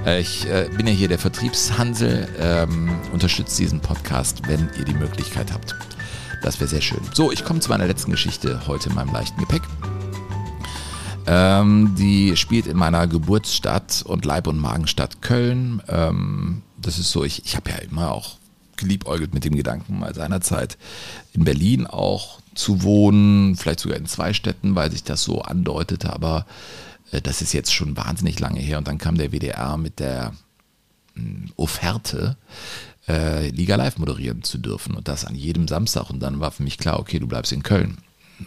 Äh, 0.05 0.21
ich 0.21 0.47
äh, 0.47 0.69
bin 0.75 0.87
ja 0.87 0.93
hier 0.93 1.07
der 1.07 1.19
Vertriebshansel, 1.19 2.27
ähm, 2.39 2.89
unterstützt 3.11 3.57
diesen 3.59 3.79
Podcast, 3.79 4.47
wenn 4.47 4.69
ihr 4.77 4.85
die 4.85 4.93
Möglichkeit 4.93 5.51
habt. 5.51 5.75
Das 6.41 6.59
wäre 6.59 6.69
sehr 6.69 6.81
schön. 6.81 7.01
So, 7.13 7.31
ich 7.31 7.43
komme 7.43 7.59
zu 7.59 7.69
meiner 7.69 7.87
letzten 7.87 8.11
Geschichte 8.11 8.65
heute 8.67 8.89
in 8.89 8.95
meinem 8.95 9.13
leichten 9.13 9.39
Gepäck. 9.39 9.63
Ähm, 11.27 11.95
die 11.97 12.35
spielt 12.37 12.65
in 12.65 12.77
meiner 12.77 13.07
Geburtsstadt 13.07 14.03
und 14.05 14.25
Leib- 14.25 14.47
und 14.47 14.57
Magenstadt 14.57 15.21
Köln. 15.21 15.81
Ähm, 15.87 16.63
das 16.77 16.97
ist 16.97 17.11
so, 17.11 17.23
ich, 17.23 17.45
ich 17.45 17.55
habe 17.55 17.69
ja 17.69 17.77
immer 17.77 18.11
auch 18.11 18.37
geliebäugelt 18.77 19.33
mit 19.33 19.43
dem 19.43 19.55
Gedanken, 19.55 19.99
mal 19.99 20.15
seinerzeit 20.15 20.77
in 21.33 21.43
Berlin 21.43 21.85
auch 21.85 22.39
zu 22.55 22.81
wohnen, 22.83 23.55
vielleicht 23.57 23.81
sogar 23.81 23.97
in 23.97 24.05
zwei 24.05 24.33
Städten, 24.33 24.75
weil 24.75 24.89
sich 24.91 25.03
das 25.03 25.23
so 25.23 25.41
andeutete, 25.41 26.11
aber 26.13 26.45
das 27.11 27.41
ist 27.41 27.53
jetzt 27.53 27.73
schon 27.73 27.97
wahnsinnig 27.97 28.39
lange 28.39 28.59
her. 28.59 28.77
Und 28.77 28.87
dann 28.87 28.97
kam 28.97 29.17
der 29.17 29.31
WDR 29.31 29.77
mit 29.77 29.99
der 29.99 30.33
hm, 31.15 31.51
Offerte, 31.55 32.37
äh, 33.07 33.49
Liga 33.49 33.75
Live 33.75 33.97
moderieren 33.97 34.43
zu 34.43 34.57
dürfen. 34.57 34.95
Und 34.95 35.07
das 35.07 35.25
an 35.25 35.35
jedem 35.35 35.67
Samstag. 35.67 36.09
Und 36.09 36.19
dann 36.19 36.39
war 36.39 36.51
für 36.51 36.63
mich 36.63 36.77
klar, 36.77 36.99
okay, 36.99 37.19
du 37.19 37.27
bleibst 37.27 37.51
in 37.51 37.63
Köln. 37.63 37.97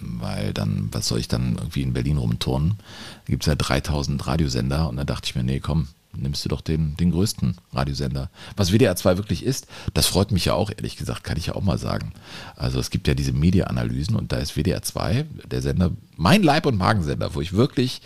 Weil 0.00 0.54
dann, 0.54 0.88
was 0.92 1.08
soll 1.08 1.18
ich 1.18 1.28
dann 1.28 1.56
irgendwie 1.56 1.82
in 1.82 1.92
Berlin 1.92 2.16
rumturnen? 2.16 2.78
Da 3.26 3.30
gibt 3.30 3.42
es 3.42 3.46
ja 3.46 3.54
3000 3.54 4.26
Radiosender. 4.26 4.88
Und 4.88 4.96
da 4.96 5.04
dachte 5.04 5.26
ich 5.26 5.34
mir, 5.34 5.44
nee, 5.44 5.60
komm, 5.60 5.88
nimmst 6.16 6.44
du 6.44 6.48
doch 6.48 6.60
den, 6.60 6.96
den 6.96 7.10
größten 7.10 7.56
Radiosender. 7.72 8.30
Was 8.56 8.72
WDR 8.72 8.96
2 8.96 9.16
wirklich 9.16 9.44
ist, 9.44 9.66
das 9.94 10.06
freut 10.06 10.30
mich 10.32 10.46
ja 10.46 10.54
auch, 10.54 10.70
ehrlich 10.70 10.96
gesagt, 10.96 11.24
kann 11.24 11.36
ich 11.36 11.46
ja 11.46 11.54
auch 11.54 11.62
mal 11.62 11.78
sagen. 11.78 12.12
Also 12.56 12.80
es 12.80 12.90
gibt 12.90 13.08
ja 13.08 13.14
diese 13.14 13.32
Media-Analysen 13.32 14.16
und 14.16 14.32
da 14.32 14.36
ist 14.36 14.56
WDR 14.56 14.82
2, 14.82 15.26
der 15.50 15.62
Sender, 15.62 15.90
mein 16.16 16.42
Leib- 16.42 16.66
und 16.66 16.76
Magensender, 16.76 17.34
wo 17.34 17.40
ich 17.40 17.52
wirklich 17.52 18.02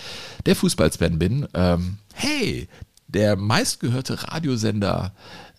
der 0.47 0.57
Fußballspan 0.57 1.19
bin. 1.19 1.49
Ähm, 1.55 1.99
hey, 2.14 2.69
der 3.09 3.37
meistgehörte 3.37 4.23
Radiosender 4.25 5.12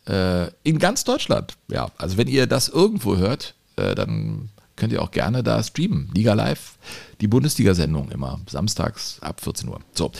äh, 0.07 0.47
in 0.63 0.79
ganz 0.79 1.03
Deutschland. 1.03 1.57
Ja, 1.69 1.91
also 1.97 2.17
wenn 2.17 2.27
ihr 2.27 2.47
das 2.47 2.69
irgendwo 2.69 3.17
hört, 3.17 3.55
äh, 3.75 3.95
dann 3.95 4.49
könnt 4.77 4.93
ihr 4.93 5.01
auch 5.01 5.11
gerne 5.11 5.43
da 5.43 5.61
streamen. 5.61 6.09
Liga 6.13 6.33
Live, 6.33 6.77
die 7.19 7.27
Bundesliga-Sendung 7.27 8.11
immer, 8.11 8.39
samstags 8.47 9.17
ab 9.21 9.41
14 9.41 9.67
Uhr. 9.67 9.81
So, 9.93 10.11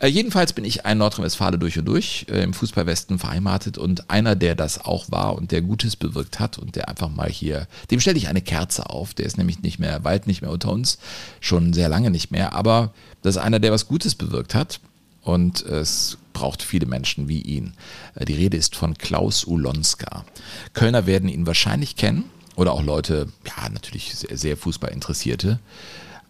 äh, 0.00 0.08
jedenfalls 0.08 0.52
bin 0.52 0.64
ich 0.64 0.84
ein 0.84 0.98
Nordrhein-Westfale 0.98 1.58
durch 1.58 1.78
und 1.78 1.84
durch, 1.84 2.26
äh, 2.28 2.42
im 2.42 2.54
Fußballwesten 2.54 3.18
beheimatet 3.18 3.78
und 3.78 4.10
einer, 4.10 4.34
der 4.34 4.54
das 4.54 4.84
auch 4.84 5.10
war 5.10 5.36
und 5.36 5.52
der 5.52 5.62
Gutes 5.62 5.94
bewirkt 5.94 6.40
hat 6.40 6.58
und 6.58 6.74
der 6.74 6.88
einfach 6.88 7.10
mal 7.10 7.28
hier, 7.28 7.68
dem 7.90 8.00
stelle 8.00 8.18
ich 8.18 8.28
eine 8.28 8.42
Kerze 8.42 8.90
auf, 8.90 9.14
der 9.14 9.26
ist 9.26 9.38
nämlich 9.38 9.62
nicht 9.62 9.78
mehr, 9.78 10.02
weit 10.02 10.26
nicht 10.26 10.42
mehr 10.42 10.50
unter 10.50 10.72
uns, 10.72 10.98
schon 11.40 11.72
sehr 11.72 11.88
lange 11.88 12.10
nicht 12.10 12.30
mehr, 12.30 12.54
aber 12.54 12.92
das 13.22 13.36
ist 13.36 13.42
einer, 13.42 13.60
der 13.60 13.72
was 13.72 13.86
Gutes 13.86 14.14
bewirkt 14.14 14.54
hat 14.54 14.80
und 15.22 15.62
es 15.62 16.18
braucht 16.32 16.62
viele 16.62 16.86
Menschen 16.86 17.28
wie 17.28 17.42
ihn. 17.42 17.74
Äh, 18.14 18.24
die 18.24 18.34
Rede 18.34 18.56
ist 18.56 18.76
von 18.76 18.96
Klaus 18.96 19.44
Ulonska. 19.44 20.24
Kölner 20.72 21.06
werden 21.06 21.28
ihn 21.28 21.46
wahrscheinlich 21.46 21.96
kennen 21.96 22.24
oder 22.56 22.72
auch 22.72 22.82
Leute, 22.82 23.28
ja, 23.46 23.68
natürlich 23.68 24.14
sehr, 24.14 24.36
sehr 24.36 24.56
Fußballinteressierte. 24.56 25.60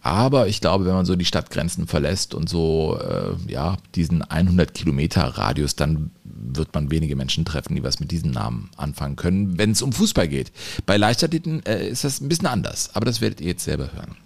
Aber 0.02 0.46
ich 0.46 0.60
glaube, 0.60 0.84
wenn 0.84 0.94
man 0.94 1.04
so 1.04 1.16
die 1.16 1.24
Stadtgrenzen 1.24 1.88
verlässt 1.88 2.32
und 2.32 2.48
so, 2.48 2.96
äh, 3.00 3.50
ja, 3.50 3.76
diesen 3.96 4.22
100 4.22 4.72
Kilometer 4.72 5.22
Radius, 5.22 5.74
dann 5.74 6.12
wird 6.22 6.72
man 6.74 6.92
wenige 6.92 7.16
Menschen 7.16 7.44
treffen, 7.44 7.74
die 7.74 7.82
was 7.82 7.98
mit 7.98 8.12
diesem 8.12 8.30
Namen 8.30 8.70
anfangen 8.76 9.16
können, 9.16 9.58
wenn 9.58 9.72
es 9.72 9.82
um 9.82 9.92
Fußball 9.92 10.28
geht. 10.28 10.52
Bei 10.84 10.96
Leichtathleten 10.96 11.66
äh, 11.66 11.88
ist 11.88 12.04
das 12.04 12.20
ein 12.20 12.28
bisschen 12.28 12.46
anders, 12.46 12.90
aber 12.94 13.04
das 13.04 13.20
werdet 13.20 13.40
ihr 13.40 13.48
jetzt 13.48 13.64
selber 13.64 13.92
hören. 13.92 14.16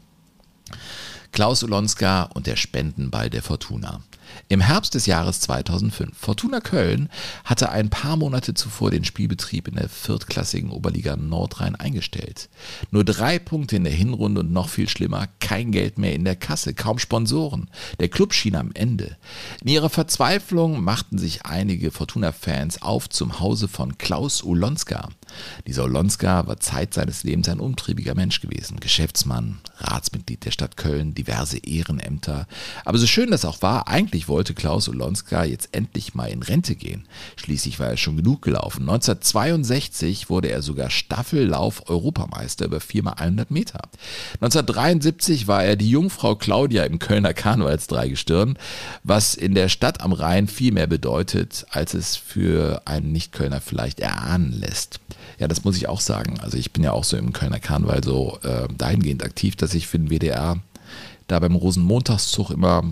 Klaus 1.32 1.62
Ulonska 1.62 2.24
und 2.24 2.46
der 2.46 2.56
Spendenball 2.56 3.30
der 3.30 3.42
Fortuna. 3.42 4.02
Im 4.48 4.60
Herbst 4.60 4.94
des 4.94 5.06
Jahres 5.06 5.40
2005. 5.40 6.16
Fortuna 6.18 6.60
Köln 6.60 7.08
hatte 7.44 7.70
ein 7.70 7.90
paar 7.90 8.16
Monate 8.16 8.54
zuvor 8.54 8.90
den 8.90 9.04
Spielbetrieb 9.04 9.68
in 9.68 9.76
der 9.76 9.88
viertklassigen 9.88 10.70
Oberliga 10.70 11.16
Nordrhein 11.16 11.76
eingestellt. 11.76 12.48
Nur 12.90 13.04
drei 13.04 13.38
Punkte 13.38 13.76
in 13.76 13.84
der 13.84 13.92
Hinrunde 13.92 14.40
und 14.40 14.52
noch 14.52 14.68
viel 14.68 14.88
schlimmer, 14.88 15.28
kein 15.38 15.70
Geld 15.72 15.98
mehr 15.98 16.14
in 16.14 16.24
der 16.24 16.36
Kasse, 16.36 16.74
kaum 16.74 16.98
Sponsoren. 16.98 17.70
Der 18.00 18.08
Club 18.08 18.34
schien 18.34 18.56
am 18.56 18.70
Ende. 18.74 19.16
In 19.62 19.68
ihrer 19.68 19.90
Verzweiflung 19.90 20.82
machten 20.82 21.18
sich 21.18 21.46
einige 21.46 21.90
Fortuna-Fans 21.90 22.82
auf 22.82 23.08
zum 23.08 23.40
Hause 23.40 23.68
von 23.68 23.98
Klaus 23.98 24.42
Ulonska. 24.42 25.08
Dieser 25.66 25.84
Olonska 25.84 26.46
war 26.46 26.60
Zeit 26.60 26.94
seines 26.94 27.24
Lebens 27.24 27.48
ein 27.48 27.60
umtriebiger 27.60 28.14
Mensch 28.14 28.40
gewesen. 28.40 28.80
Geschäftsmann, 28.80 29.58
Ratsmitglied 29.78 30.44
der 30.44 30.50
Stadt 30.50 30.76
Köln, 30.76 31.14
diverse 31.14 31.58
Ehrenämter. 31.58 32.46
Aber 32.84 32.98
so 32.98 33.06
schön 33.06 33.30
das 33.30 33.44
auch 33.44 33.62
war, 33.62 33.88
eigentlich 33.88 34.28
wollte 34.28 34.54
Klaus 34.54 34.88
Olonska 34.88 35.44
jetzt 35.44 35.70
endlich 35.72 36.14
mal 36.14 36.30
in 36.30 36.42
Rente 36.42 36.76
gehen. 36.76 37.06
Schließlich 37.36 37.78
war 37.78 37.88
er 37.88 37.96
schon 37.96 38.16
genug 38.16 38.42
gelaufen. 38.42 38.82
1962 38.82 40.30
wurde 40.30 40.48
er 40.48 40.62
sogar 40.62 40.90
Staffellauf-Europameister 40.90 42.66
über 42.66 42.78
4x100 42.78 43.46
Meter. 43.48 43.82
1973 44.34 45.46
war 45.46 45.64
er 45.64 45.76
die 45.76 45.90
Jungfrau 45.90 46.34
Claudia 46.34 46.84
im 46.84 46.98
Kölner 46.98 47.34
Karnevalsdreigestirn, 47.34 48.58
was 49.02 49.34
in 49.34 49.54
der 49.54 49.68
Stadt 49.68 50.00
am 50.00 50.12
Rhein 50.12 50.48
viel 50.48 50.72
mehr 50.72 50.86
bedeutet, 50.86 51.66
als 51.70 51.94
es 51.94 52.16
für 52.16 52.82
einen 52.84 53.12
Nicht-Kölner 53.12 53.60
vielleicht 53.60 54.00
erahnen 54.00 54.52
lässt. 54.52 55.00
Ja, 55.40 55.48
das 55.48 55.64
muss 55.64 55.76
ich 55.76 55.88
auch 55.88 56.00
sagen. 56.00 56.38
Also 56.40 56.58
ich 56.58 56.70
bin 56.70 56.84
ja 56.84 56.92
auch 56.92 57.02
so 57.02 57.16
im 57.16 57.32
Kölner 57.32 57.58
Karneval 57.58 58.04
so 58.04 58.38
äh, 58.42 58.68
dahingehend 58.76 59.24
aktiv, 59.24 59.56
dass 59.56 59.72
ich 59.72 59.86
für 59.86 59.98
den 59.98 60.10
WDR 60.10 60.58
da 61.28 61.40
beim 61.40 61.54
Rosenmontagszug 61.54 62.50
immer 62.50 62.84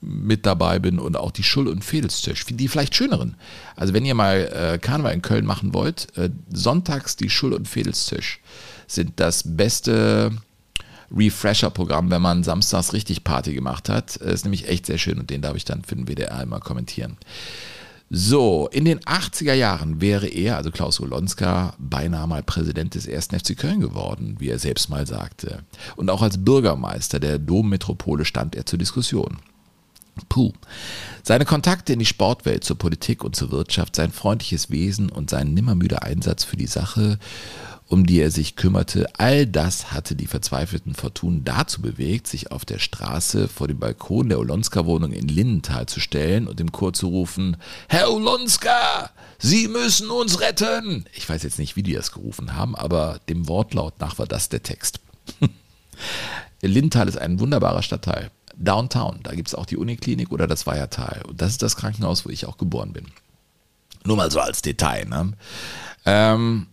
mit 0.00 0.46
dabei 0.46 0.78
bin 0.78 1.00
und 1.00 1.16
auch 1.16 1.32
die 1.32 1.42
Schull- 1.42 1.68
und 1.68 1.84
Fädelstisch, 1.84 2.46
die 2.48 2.68
vielleicht 2.68 2.94
schöneren. 2.94 3.36
Also 3.74 3.94
wenn 3.94 4.04
ihr 4.04 4.14
mal 4.14 4.48
äh, 4.74 4.78
Karneval 4.78 5.12
in 5.12 5.22
Köln 5.22 5.44
machen 5.44 5.74
wollt, 5.74 6.16
äh, 6.16 6.30
sonntags 6.52 7.16
die 7.16 7.30
Schull- 7.30 7.52
und 7.52 7.66
Fädelstisch 7.66 8.40
sind 8.86 9.18
das 9.18 9.42
beste 9.44 10.30
Refresher-Programm, 11.12 12.10
wenn 12.10 12.22
man 12.22 12.44
samstags 12.44 12.92
richtig 12.92 13.24
Party 13.24 13.54
gemacht 13.54 13.88
hat. 13.88 14.20
Äh, 14.20 14.34
ist 14.34 14.44
nämlich 14.44 14.68
echt 14.68 14.86
sehr 14.86 14.98
schön 14.98 15.18
und 15.18 15.30
den 15.30 15.42
darf 15.42 15.56
ich 15.56 15.64
dann 15.64 15.82
für 15.82 15.96
den 15.96 16.06
WDR 16.06 16.42
immer 16.42 16.60
kommentieren. 16.60 17.16
So, 18.14 18.68
in 18.70 18.84
den 18.84 19.00
80er 19.00 19.54
Jahren 19.54 20.02
wäre 20.02 20.28
er, 20.28 20.58
also 20.58 20.70
Klaus 20.70 21.00
Olonska, 21.00 21.72
beinahe 21.78 22.26
mal 22.26 22.42
Präsident 22.42 22.94
des 22.94 23.08
1. 23.08 23.28
FC 23.28 23.56
Köln 23.56 23.80
geworden, 23.80 24.36
wie 24.38 24.50
er 24.50 24.58
selbst 24.58 24.90
mal 24.90 25.06
sagte. 25.06 25.64
Und 25.96 26.10
auch 26.10 26.20
als 26.20 26.44
Bürgermeister 26.44 27.20
der 27.20 27.38
Dommetropole 27.38 28.26
stand 28.26 28.54
er 28.54 28.66
zur 28.66 28.78
Diskussion. 28.78 29.38
Puh. 30.28 30.52
Seine 31.22 31.46
Kontakte 31.46 31.94
in 31.94 32.00
die 32.00 32.04
Sportwelt, 32.04 32.64
zur 32.64 32.76
Politik 32.76 33.24
und 33.24 33.34
zur 33.34 33.50
Wirtschaft, 33.50 33.96
sein 33.96 34.12
freundliches 34.12 34.68
Wesen 34.68 35.08
und 35.08 35.30
sein 35.30 35.54
nimmermüder 35.54 36.02
Einsatz 36.02 36.44
für 36.44 36.58
die 36.58 36.66
Sache 36.66 37.18
um 37.92 38.06
die 38.06 38.20
er 38.20 38.30
sich 38.30 38.56
kümmerte, 38.56 39.06
all 39.18 39.46
das 39.46 39.92
hatte 39.92 40.16
die 40.16 40.26
verzweifelten 40.26 40.94
Fortunen 40.94 41.44
dazu 41.44 41.82
bewegt, 41.82 42.26
sich 42.26 42.50
auf 42.50 42.64
der 42.64 42.78
Straße 42.78 43.48
vor 43.48 43.68
dem 43.68 43.80
Balkon 43.80 44.30
der 44.30 44.38
Olonska-Wohnung 44.38 45.12
in 45.12 45.28
Lindenthal 45.28 45.84
zu 45.84 46.00
stellen 46.00 46.48
und 46.48 46.58
im 46.58 46.72
Chor 46.72 46.94
zu 46.94 47.08
rufen, 47.08 47.58
Herr 47.88 48.10
Olonska, 48.10 49.10
Sie 49.38 49.68
müssen 49.68 50.08
uns 50.08 50.40
retten! 50.40 51.04
Ich 51.12 51.28
weiß 51.28 51.42
jetzt 51.42 51.58
nicht, 51.58 51.76
wie 51.76 51.82
die 51.82 51.92
das 51.92 52.12
gerufen 52.12 52.56
haben, 52.56 52.74
aber 52.76 53.20
dem 53.28 53.46
Wortlaut 53.46 54.00
nach 54.00 54.18
war 54.18 54.26
das 54.26 54.48
der 54.48 54.62
Text. 54.62 55.00
Lindenthal 56.62 57.08
ist 57.08 57.18
ein 57.18 57.40
wunderbarer 57.40 57.82
Stadtteil. 57.82 58.30
Downtown, 58.56 59.20
da 59.22 59.34
gibt 59.34 59.48
es 59.48 59.54
auch 59.54 59.66
die 59.66 59.76
Uniklinik 59.76 60.32
oder 60.32 60.46
das 60.46 60.66
Weihertal. 60.66 61.22
Und 61.28 61.42
das 61.42 61.50
ist 61.50 61.62
das 61.62 61.76
Krankenhaus, 61.76 62.24
wo 62.24 62.30
ich 62.30 62.46
auch 62.46 62.56
geboren 62.56 62.94
bin. 62.94 63.08
Nur 64.04 64.16
mal 64.16 64.30
so 64.30 64.40
als 64.40 64.62
Detail. 64.62 65.04
Ne? 65.04 65.32
Ähm, 66.06 66.68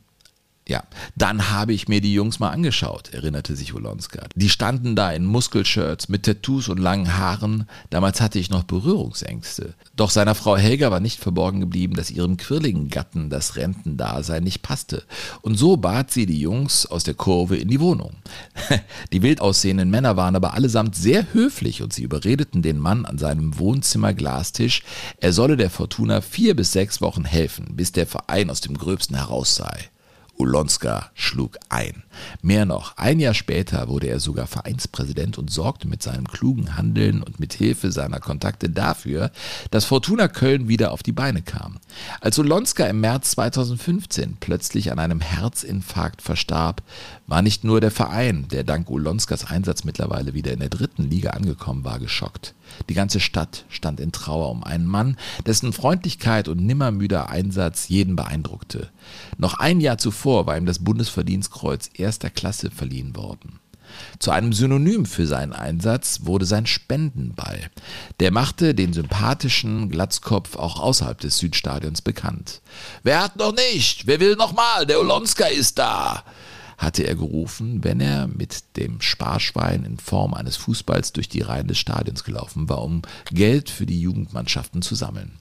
ja, 0.70 0.84
dann 1.16 1.50
habe 1.50 1.74
ich 1.74 1.88
mir 1.88 2.00
die 2.00 2.14
Jungs 2.14 2.40
mal 2.40 2.52
angeschaut, 2.52 3.10
erinnerte 3.12 3.56
sich 3.56 3.74
Wolonska. 3.74 4.28
Die 4.36 4.50
standen 4.50 4.96
da 4.96 5.12
in 5.12 5.26
Muskelshirts 5.26 6.10
mit 6.10 6.24
Tattoos 6.24 6.70
und 6.70 6.78
langen 6.78 7.18
Haaren. 7.18 7.68
Damals 7.90 8.22
hatte 8.22 8.38
ich 8.38 8.52
noch 8.52 8.64
Berührungsängste. 8.64 9.74
Doch 9.96 10.12
seiner 10.12 10.36
Frau 10.36 10.58
Helga 10.58 10.92
war 10.92 11.00
nicht 11.00 11.20
verborgen 11.20 11.60
geblieben, 11.60 11.96
dass 11.96 12.12
ihrem 12.12 12.38
quirligen 12.38 12.90
Gatten 12.90 13.32
das 13.32 13.56
Rentendasein 13.56 14.44
nicht 14.44 14.62
passte. 14.62 15.04
Und 15.42 15.56
so 15.58 15.76
bat 15.76 16.12
sie 16.12 16.28
die 16.28 16.40
Jungs 16.40 16.86
aus 16.86 17.04
der 17.04 17.16
Kurve 17.16 17.58
in 17.58 17.68
die 17.68 17.80
Wohnung. 17.80 18.18
Die 19.12 19.24
wild 19.24 19.42
aussehenden 19.42 19.90
Männer 19.90 20.18
waren 20.18 20.36
aber 20.36 20.54
allesamt 20.54 20.96
sehr 20.96 21.34
höflich 21.34 21.82
und 21.82 21.94
sie 21.94 22.04
überredeten 22.04 22.62
den 22.62 22.78
Mann 22.78 23.06
an 23.06 23.18
seinem 23.18 23.58
Wohnzimmer-Glastisch, 23.58 24.84
er 25.18 25.34
solle 25.34 25.58
der 25.58 25.72
Fortuna 25.72 26.22
vier 26.22 26.56
bis 26.56 26.72
sechs 26.72 27.02
Wochen 27.02 27.26
helfen, 27.26 27.76
bis 27.76 27.92
der 27.92 28.06
Verein 28.06 28.52
aus 28.52 28.62
dem 28.62 28.78
Gröbsten 28.78 29.16
heraus 29.16 29.56
sei. 29.56 29.90
Ulonska 30.42 31.12
schlug 31.16 31.58
ein. 31.68 32.04
Mehr 32.42 32.66
noch, 32.66 32.96
ein 32.96 33.20
Jahr 33.20 33.34
später 33.34 33.90
wurde 33.90 34.08
er 34.08 34.22
sogar 34.22 34.48
Vereinspräsident 34.48 35.38
und 35.38 35.52
sorgte 35.52 35.86
mit 35.86 36.02
seinem 36.02 36.30
klugen 36.30 36.78
Handeln 36.78 37.22
und 37.22 37.42
mit 37.42 37.54
Hilfe 37.54 37.92
seiner 37.92 38.22
Kontakte 38.22 38.70
dafür, 38.70 39.32
dass 39.70 39.84
Fortuna 39.84 40.30
Köln 40.30 40.70
wieder 40.70 40.92
auf 40.94 41.04
die 41.04 41.12
Beine 41.12 41.42
kam. 41.42 41.80
Als 42.22 42.40
Ulonska 42.40 42.86
im 42.88 43.02
März 43.02 43.32
2015 43.32 44.38
plötzlich 44.40 44.94
an 44.94 45.00
einem 45.00 45.20
Herzinfarkt 45.20 46.22
verstarb, 46.22 46.84
war 47.28 47.42
nicht 47.42 47.66
nur 47.66 47.82
der 47.82 47.92
Verein, 47.92 48.48
der 48.48 48.64
dank 48.64 48.90
Ulonskas 48.90 49.44
Einsatz 49.44 49.84
mittlerweile 49.84 50.34
wieder 50.34 50.54
in 50.54 50.62
der 50.62 50.70
dritten 50.70 51.04
Liga 51.04 51.32
angekommen 51.32 51.84
war, 51.84 52.00
geschockt. 52.00 52.56
Die 52.90 52.94
ganze 52.94 53.20
Stadt 53.20 53.66
stand 53.70 54.00
in 54.00 54.12
Trauer 54.12 54.50
um 54.50 54.64
einen 54.64 54.86
Mann, 54.86 55.18
dessen 55.46 55.74
Freundlichkeit 55.74 56.48
und 56.48 56.66
nimmermüder 56.66 57.30
Einsatz 57.30 57.88
jeden 57.88 58.16
beeindruckte. 58.16 58.90
Noch 59.38 59.60
ein 59.60 59.82
Jahr 59.82 59.98
zuvor 59.98 60.48
war 60.48 60.58
ihm 60.58 60.66
das 60.66 60.80
Bundesverdienstkreuz 60.80 61.90
erster 61.94 62.30
Klasse 62.30 62.72
verliehen 62.72 63.16
worden. 63.16 63.60
Zu 64.20 64.32
einem 64.32 64.54
Synonym 64.54 65.06
für 65.06 65.26
seinen 65.26 65.54
Einsatz 65.54 66.22
wurde 66.24 66.46
sein 66.46 66.66
Spendenball. 66.66 67.70
Der 68.20 68.32
machte 68.32 68.76
den 68.76 68.94
sympathischen 68.94 69.90
Glatzkopf 69.90 70.56
auch 70.56 70.80
außerhalb 70.80 71.20
des 71.20 71.38
Südstadions 71.38 72.02
bekannt. 72.02 72.62
Wer 73.04 73.24
hat 73.24 73.38
noch 73.38 73.54
nicht? 73.54 74.08
Wer 74.08 74.20
will 74.20 74.36
noch 74.36 74.54
mal? 74.54 74.86
Der 74.86 75.00
Olonska 75.00 75.46
ist 75.46 75.80
da! 75.80 76.24
Hatte 76.80 77.04
er 77.04 77.16
gerufen, 77.16 77.84
wenn 77.84 78.00
er 78.00 78.28
mit 78.28 78.78
dem 78.78 79.02
Sparschwein 79.02 79.84
in 79.84 80.00
Form 80.00 80.34
eines 80.34 80.56
Fußballs 80.56 81.14
durch 81.14 81.30
die 81.30 81.42
Reihen 81.42 81.68
des 81.68 81.78
Stadions 81.78 82.24
gelaufen 82.24 82.70
war, 82.70 82.82
um 82.82 83.04
Geld 83.32 83.70
für 83.70 83.86
die 83.86 84.02
Jugendmannschaften 84.02 84.82
zu 84.82 84.96
sammeln. 84.96 85.34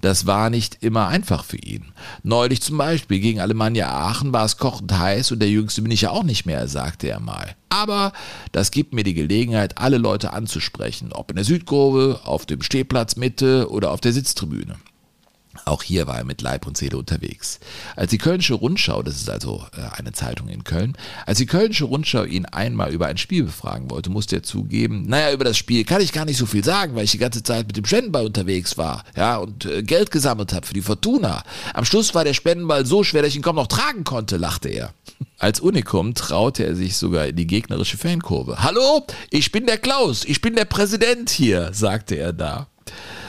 Das 0.00 0.26
war 0.26 0.50
nicht 0.50 0.78
immer 0.82 1.06
einfach 1.08 1.44
für 1.44 1.58
ihn. 1.58 1.92
Neulich 2.22 2.62
zum 2.62 2.78
Beispiel 2.78 3.20
gegen 3.20 3.40
Alemannia 3.40 3.90
Aachen 3.90 4.32
war 4.32 4.44
es 4.44 4.56
kochend 4.56 4.92
heiß 4.98 5.30
und 5.30 5.38
der 5.38 5.50
Jüngste 5.50 5.82
bin 5.82 5.92
ich 5.92 6.00
ja 6.00 6.10
auch 6.10 6.24
nicht 6.24 6.46
mehr, 6.46 6.66
sagte 6.66 7.08
er 7.08 7.20
mal. 7.20 7.54
Aber 7.68 8.12
das 8.50 8.70
gibt 8.70 8.94
mir 8.94 9.04
die 9.04 9.14
Gelegenheit, 9.14 9.78
alle 9.78 9.98
Leute 9.98 10.32
anzusprechen, 10.32 11.12
ob 11.12 11.30
in 11.30 11.36
der 11.36 11.44
Südkurve, 11.44 12.20
auf 12.24 12.46
dem 12.46 12.62
Stehplatz 12.62 13.16
Mitte 13.16 13.70
oder 13.70 13.92
auf 13.92 14.00
der 14.00 14.12
Sitztribüne. 14.12 14.76
Auch 15.64 15.82
hier 15.82 16.06
war 16.06 16.18
er 16.18 16.24
mit 16.24 16.40
Leib 16.40 16.66
und 16.66 16.76
Seele 16.76 16.96
unterwegs. 16.96 17.60
Als 17.94 18.10
die 18.10 18.18
Kölnische 18.18 18.54
Rundschau, 18.54 19.02
das 19.02 19.16
ist 19.16 19.28
also 19.28 19.64
äh, 19.76 19.98
eine 19.98 20.12
Zeitung 20.12 20.48
in 20.48 20.64
Köln, 20.64 20.96
als 21.26 21.38
die 21.38 21.46
Kölnische 21.46 21.84
Rundschau 21.84 22.24
ihn 22.24 22.46
einmal 22.46 22.92
über 22.92 23.06
ein 23.06 23.18
Spiel 23.18 23.44
befragen 23.44 23.90
wollte, 23.90 24.10
musste 24.10 24.36
er 24.36 24.42
zugeben, 24.42 25.04
naja, 25.06 25.32
über 25.32 25.44
das 25.44 25.58
Spiel 25.58 25.84
kann 25.84 26.00
ich 26.00 26.12
gar 26.12 26.24
nicht 26.24 26.38
so 26.38 26.46
viel 26.46 26.64
sagen, 26.64 26.94
weil 26.94 27.04
ich 27.04 27.10
die 27.10 27.18
ganze 27.18 27.42
Zeit 27.42 27.66
mit 27.66 27.76
dem 27.76 27.84
Spendenball 27.84 28.24
unterwegs 28.24 28.78
war, 28.78 29.04
ja, 29.14 29.36
und 29.36 29.66
äh, 29.66 29.82
Geld 29.82 30.10
gesammelt 30.10 30.52
habe 30.54 30.66
für 30.66 30.74
die 30.74 30.82
Fortuna. 30.82 31.42
Am 31.74 31.84
Schluss 31.84 32.14
war 32.14 32.24
der 32.24 32.34
Spendenball 32.34 32.86
so 32.86 33.04
schwer, 33.04 33.22
dass 33.22 33.30
ich 33.30 33.36
ihn 33.36 33.42
kaum 33.42 33.56
noch 33.56 33.66
tragen 33.66 34.04
konnte, 34.04 34.38
lachte 34.38 34.70
er. 34.70 34.94
Als 35.38 35.60
Unikum 35.60 36.14
traute 36.14 36.64
er 36.64 36.76
sich 36.76 36.96
sogar 36.96 37.26
in 37.26 37.36
die 37.36 37.46
gegnerische 37.46 37.98
Fankurve. 37.98 38.62
Hallo, 38.62 39.06
ich 39.30 39.52
bin 39.52 39.66
der 39.66 39.78
Klaus, 39.78 40.24
ich 40.24 40.40
bin 40.40 40.54
der 40.54 40.64
Präsident 40.64 41.30
hier, 41.30 41.70
sagte 41.72 42.14
er 42.14 42.32
da. 42.32 42.68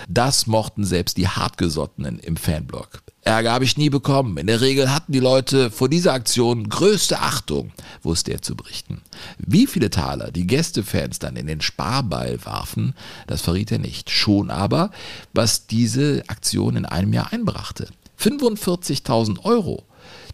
Das 0.08 0.48
mochten 0.48 0.84
selbst 0.84 1.18
die 1.18 1.28
Hartgesottenen 1.28 2.20
im 2.20 2.38
Fanblog. 2.38 3.02
Ärger 3.22 3.54
habe 3.54 3.64
ich 3.64 3.78
nie 3.78 3.90
bekommen. 3.90 4.38
In 4.38 4.48
der 4.48 4.60
Regel 4.60 4.94
hatten 4.94 5.14
die 5.14 5.20
Leute 5.20 5.72
vor 5.72 5.88
dieser 5.88 6.14
Aktion 6.14 6.68
größte 6.68 7.20
Achtung, 7.20 7.72
wusste 8.02 8.34
er 8.34 8.42
zu 8.42 8.56
berichten. 8.56 9.02
Wie 9.38 9.66
viele 9.66 9.90
Taler 9.90 10.32
die 10.32 10.46
Gästefans 10.46 11.20
dann 11.20 11.38
in 11.38 11.48
den 11.48 11.62
Sparball 11.62 12.44
warfen, 12.44 12.96
das 13.28 13.42
verriet 13.42 13.72
er 13.72 13.80
nicht. 13.80 14.10
Schon 14.10 14.52
aber, 14.52 14.92
was 15.34 15.68
diese 15.68 16.24
Aktion 16.28 16.76
in 16.76 16.86
einem 16.86 17.14
Jahr 17.14 17.32
einbrachte. 17.32 17.88
45.000 18.20 19.44
Euro. 19.46 19.86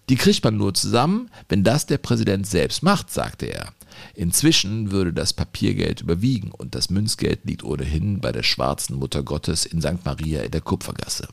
Die 0.09 0.15
kriegt 0.15 0.43
man 0.43 0.57
nur 0.57 0.73
zusammen, 0.73 1.29
wenn 1.47 1.63
das 1.63 1.85
der 1.85 1.99
Präsident 1.99 2.47
selbst 2.47 2.81
macht, 2.81 3.11
sagte 3.11 3.45
er. 3.45 3.73
Inzwischen 4.13 4.91
würde 4.91 5.13
das 5.13 5.33
Papiergeld 5.33 6.01
überwiegen 6.01 6.51
und 6.51 6.75
das 6.75 6.89
Münzgeld 6.89 7.41
liegt 7.45 7.63
ohnehin 7.63 8.19
bei 8.19 8.31
der 8.31 8.43
schwarzen 8.43 8.95
Mutter 8.95 9.23
Gottes 9.23 9.65
in 9.65 9.81
St. 9.81 10.05
Maria 10.05 10.41
in 10.41 10.51
der 10.51 10.61
Kupfergasse. 10.61 11.27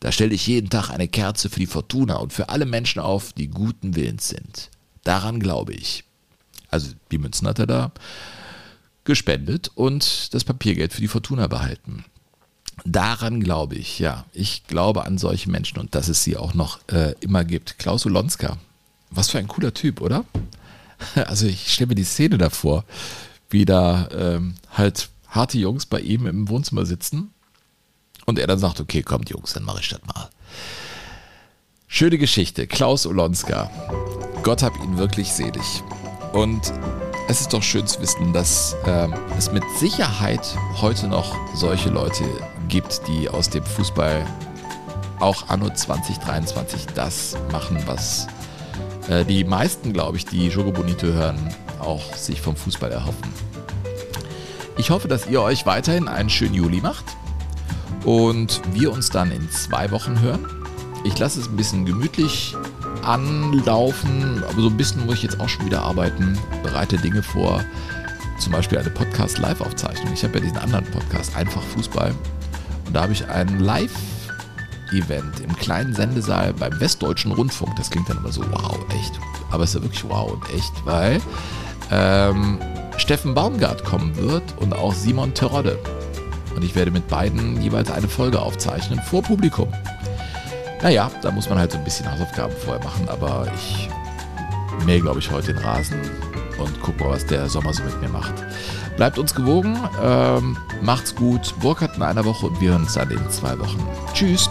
Da 0.00 0.12
stelle 0.12 0.34
ich 0.34 0.46
jeden 0.46 0.70
Tag 0.70 0.90
eine 0.90 1.08
Kerze 1.08 1.50
für 1.50 1.60
die 1.60 1.66
Fortuna 1.66 2.16
und 2.16 2.32
für 2.32 2.48
alle 2.48 2.66
Menschen 2.66 3.00
auf, 3.00 3.32
die 3.32 3.48
guten 3.48 3.96
Willens 3.96 4.28
sind. 4.28 4.70
Daran 5.04 5.40
glaube 5.40 5.74
ich. 5.74 6.04
Also 6.70 6.92
die 7.10 7.18
Münzen 7.18 7.46
hat 7.48 7.58
er 7.58 7.66
da 7.66 7.92
gespendet 9.04 9.70
und 9.74 10.32
das 10.34 10.44
Papiergeld 10.44 10.92
für 10.92 11.00
die 11.00 11.08
Fortuna 11.08 11.46
behalten. 11.46 12.04
Daran 12.84 13.40
glaube 13.40 13.74
ich, 13.74 13.98
ja. 13.98 14.24
Ich 14.32 14.66
glaube 14.66 15.04
an 15.04 15.18
solche 15.18 15.50
Menschen 15.50 15.78
und 15.78 15.94
dass 15.94 16.08
es 16.08 16.24
sie 16.24 16.36
auch 16.36 16.54
noch 16.54 16.80
äh, 16.88 17.14
immer 17.20 17.44
gibt. 17.44 17.78
Klaus 17.78 18.06
Ulonska. 18.06 18.56
Was 19.10 19.30
für 19.30 19.38
ein 19.38 19.48
cooler 19.48 19.74
Typ, 19.74 20.00
oder? 20.00 20.24
Also 21.26 21.46
ich 21.46 21.72
stelle 21.72 21.88
mir 21.88 21.94
die 21.94 22.04
Szene 22.04 22.38
davor, 22.38 22.84
wie 23.48 23.64
da 23.64 24.08
ähm, 24.12 24.54
halt 24.72 25.10
harte 25.28 25.58
Jungs 25.58 25.86
bei 25.86 26.00
ihm 26.00 26.26
im 26.26 26.48
Wohnzimmer 26.48 26.86
sitzen 26.86 27.32
und 28.26 28.38
er 28.38 28.46
dann 28.46 28.58
sagt, 28.58 28.80
okay, 28.80 29.02
kommt 29.02 29.30
Jungs, 29.30 29.52
dann 29.52 29.64
mache 29.64 29.80
ich 29.80 29.88
das 29.88 30.00
mal. 30.06 30.30
Schöne 31.88 32.18
Geschichte, 32.18 32.66
Klaus 32.66 33.06
Olonska. 33.06 33.70
Gott 34.42 34.62
hab 34.62 34.76
ihn 34.82 34.96
wirklich 34.96 35.32
selig. 35.32 35.82
Und 36.32 36.72
es 37.28 37.40
ist 37.40 37.52
doch 37.52 37.62
schön 37.62 37.86
zu 37.86 38.00
wissen, 38.00 38.32
dass 38.32 38.76
äh, 38.86 39.08
es 39.36 39.50
mit 39.52 39.64
Sicherheit 39.78 40.56
heute 40.80 41.08
noch 41.08 41.36
solche 41.54 41.90
Leute 41.90 42.24
gibt, 42.68 43.02
die 43.08 43.28
aus 43.28 43.50
dem 43.50 43.64
Fußball 43.64 44.24
auch 45.18 45.48
anno 45.48 45.68
2023 45.68 46.86
das 46.94 47.36
machen, 47.52 47.82
was 47.86 48.26
äh, 49.08 49.24
die 49.24 49.44
meisten, 49.44 49.92
glaube 49.92 50.16
ich, 50.16 50.26
die 50.26 50.48
Jogo 50.48 50.72
Bonito 50.72 51.06
hören, 51.06 51.38
auch 51.80 52.14
sich 52.14 52.40
vom 52.40 52.56
Fußball 52.56 52.90
erhoffen. 52.90 53.32
Ich 54.76 54.90
hoffe, 54.90 55.08
dass 55.08 55.26
ihr 55.26 55.42
euch 55.42 55.66
weiterhin 55.66 56.08
einen 56.08 56.30
schönen 56.30 56.54
Juli 56.54 56.80
macht 56.80 57.04
und 58.04 58.60
wir 58.72 58.92
uns 58.92 59.10
dann 59.10 59.30
in 59.30 59.50
zwei 59.50 59.90
Wochen 59.90 60.20
hören. 60.20 60.46
Ich 61.04 61.18
lasse 61.18 61.40
es 61.40 61.48
ein 61.48 61.56
bisschen 61.56 61.84
gemütlich 61.84 62.54
anlaufen, 63.02 64.42
aber 64.48 64.60
so 64.60 64.68
ein 64.68 64.76
bisschen 64.76 65.06
muss 65.06 65.16
ich 65.16 65.22
jetzt 65.22 65.40
auch 65.40 65.48
schon 65.48 65.66
wieder 65.66 65.82
arbeiten, 65.82 66.38
bereite 66.62 66.98
Dinge 66.98 67.22
vor, 67.22 67.64
zum 68.38 68.52
Beispiel 68.52 68.78
eine 68.78 68.90
Podcast-Live-Aufzeichnung. 68.90 70.12
Ich 70.14 70.24
habe 70.24 70.34
ja 70.38 70.40
diesen 70.44 70.58
anderen 70.58 70.84
Podcast, 70.86 71.36
Einfach 71.36 71.62
Fußball. 71.62 72.14
Und 72.86 72.94
da 72.94 73.02
habe 73.02 73.12
ich 73.12 73.26
einen 73.28 73.60
Live- 73.60 73.90
Event 74.92 75.40
im 75.40 75.54
kleinen 75.56 75.94
Sendesaal 75.94 76.52
beim 76.52 76.78
Westdeutschen 76.80 77.32
Rundfunk. 77.32 77.76
Das 77.76 77.90
klingt 77.90 78.08
dann 78.08 78.18
immer 78.18 78.32
so, 78.32 78.42
wow, 78.50 78.78
echt. 78.98 79.18
Aber 79.50 79.64
es 79.64 79.70
ist 79.70 79.76
ja 79.76 79.82
wirklich 79.82 80.04
wow 80.08 80.32
und 80.32 80.54
echt, 80.54 80.72
weil 80.84 81.20
ähm, 81.90 82.58
Steffen 82.96 83.34
Baumgart 83.34 83.84
kommen 83.84 84.16
wird 84.16 84.42
und 84.58 84.72
auch 84.72 84.94
Simon 84.94 85.34
Terodde. 85.34 85.78
Und 86.54 86.64
ich 86.64 86.74
werde 86.74 86.90
mit 86.90 87.08
beiden 87.08 87.60
jeweils 87.62 87.90
eine 87.90 88.08
Folge 88.08 88.40
aufzeichnen 88.40 89.00
vor 89.02 89.22
Publikum. 89.22 89.68
Naja, 90.82 91.10
da 91.22 91.30
muss 91.30 91.48
man 91.48 91.58
halt 91.58 91.72
so 91.72 91.78
ein 91.78 91.84
bisschen 91.84 92.10
Hausaufgaben 92.10 92.54
vorher 92.64 92.82
machen, 92.82 93.08
aber 93.08 93.46
ich 93.54 93.88
mähe, 94.86 95.00
glaube 95.00 95.18
ich, 95.18 95.30
heute 95.30 95.52
den 95.52 95.62
Rasen 95.62 96.00
und 96.58 96.80
guck 96.82 96.98
mal, 97.00 97.10
was 97.10 97.26
der 97.26 97.48
Sommer 97.48 97.72
so 97.72 97.82
mit 97.82 98.00
mir 98.00 98.08
macht. 98.08 98.34
Bleibt 98.96 99.18
uns 99.18 99.34
gewogen, 99.34 99.78
ähm, 100.02 100.56
macht's 100.82 101.14
gut. 101.14 101.54
Burkhardt 101.60 101.96
in 101.96 102.02
einer 102.02 102.24
Woche 102.24 102.46
und 102.46 102.60
wir 102.60 102.70
hören 102.70 102.82
uns 102.82 102.94
dann 102.94 103.10
in 103.10 103.30
zwei 103.30 103.58
Wochen. 103.58 103.78
Tschüss. 104.12 104.50